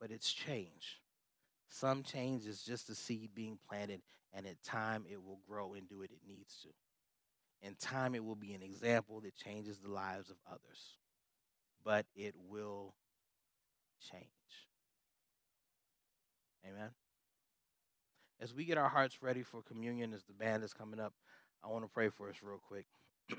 [0.00, 1.00] but it's change.
[1.68, 4.00] Some change is just a seed being planted,
[4.32, 6.68] and in time it will grow and do what it needs to.
[7.66, 10.94] In time, it will be an example that changes the lives of others,
[11.84, 12.94] but it will
[14.12, 14.22] change.
[16.64, 16.90] Amen.
[18.40, 21.14] As we get our hearts ready for communion, as the band is coming up,
[21.64, 22.86] I want to pray for us real quick.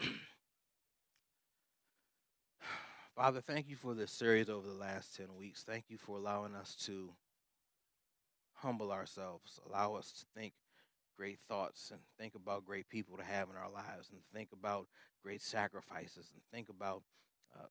[3.20, 5.61] Father, thank you for this series over the last 10 weeks.
[5.61, 7.09] Thank you for allowing us to
[8.53, 10.53] humble ourselves, allow us to think
[11.17, 14.88] great thoughts and think about great people to have in our lives and think about
[15.22, 17.03] great sacrifices and think about
[17.59, 17.65] uh,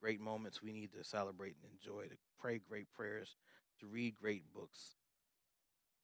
[0.00, 3.36] great moments we need to celebrate and enjoy, to pray great prayers,
[3.78, 4.94] to read great books.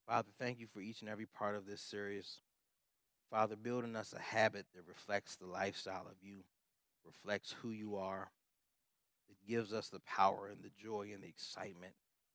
[0.07, 2.41] Father, thank you for each and every part of this series.
[3.31, 6.45] Father, building us a habit that reflects the lifestyle of you,
[7.07, 8.31] reflects who you are.
[9.29, 11.93] It gives us the power and the joy and the excitement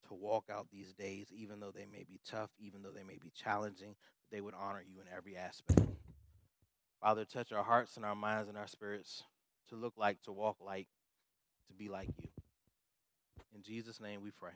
[0.08, 3.18] to walk out these days, even though they may be tough, even though they may
[3.22, 3.96] be challenging,
[4.32, 5.82] they would honor you in every aspect.
[7.02, 9.24] Father, touch our hearts and our minds and our spirits
[9.70, 10.88] to look like, to walk like,
[11.68, 12.30] to be like you.
[13.56, 14.52] In Jesus' name we pray.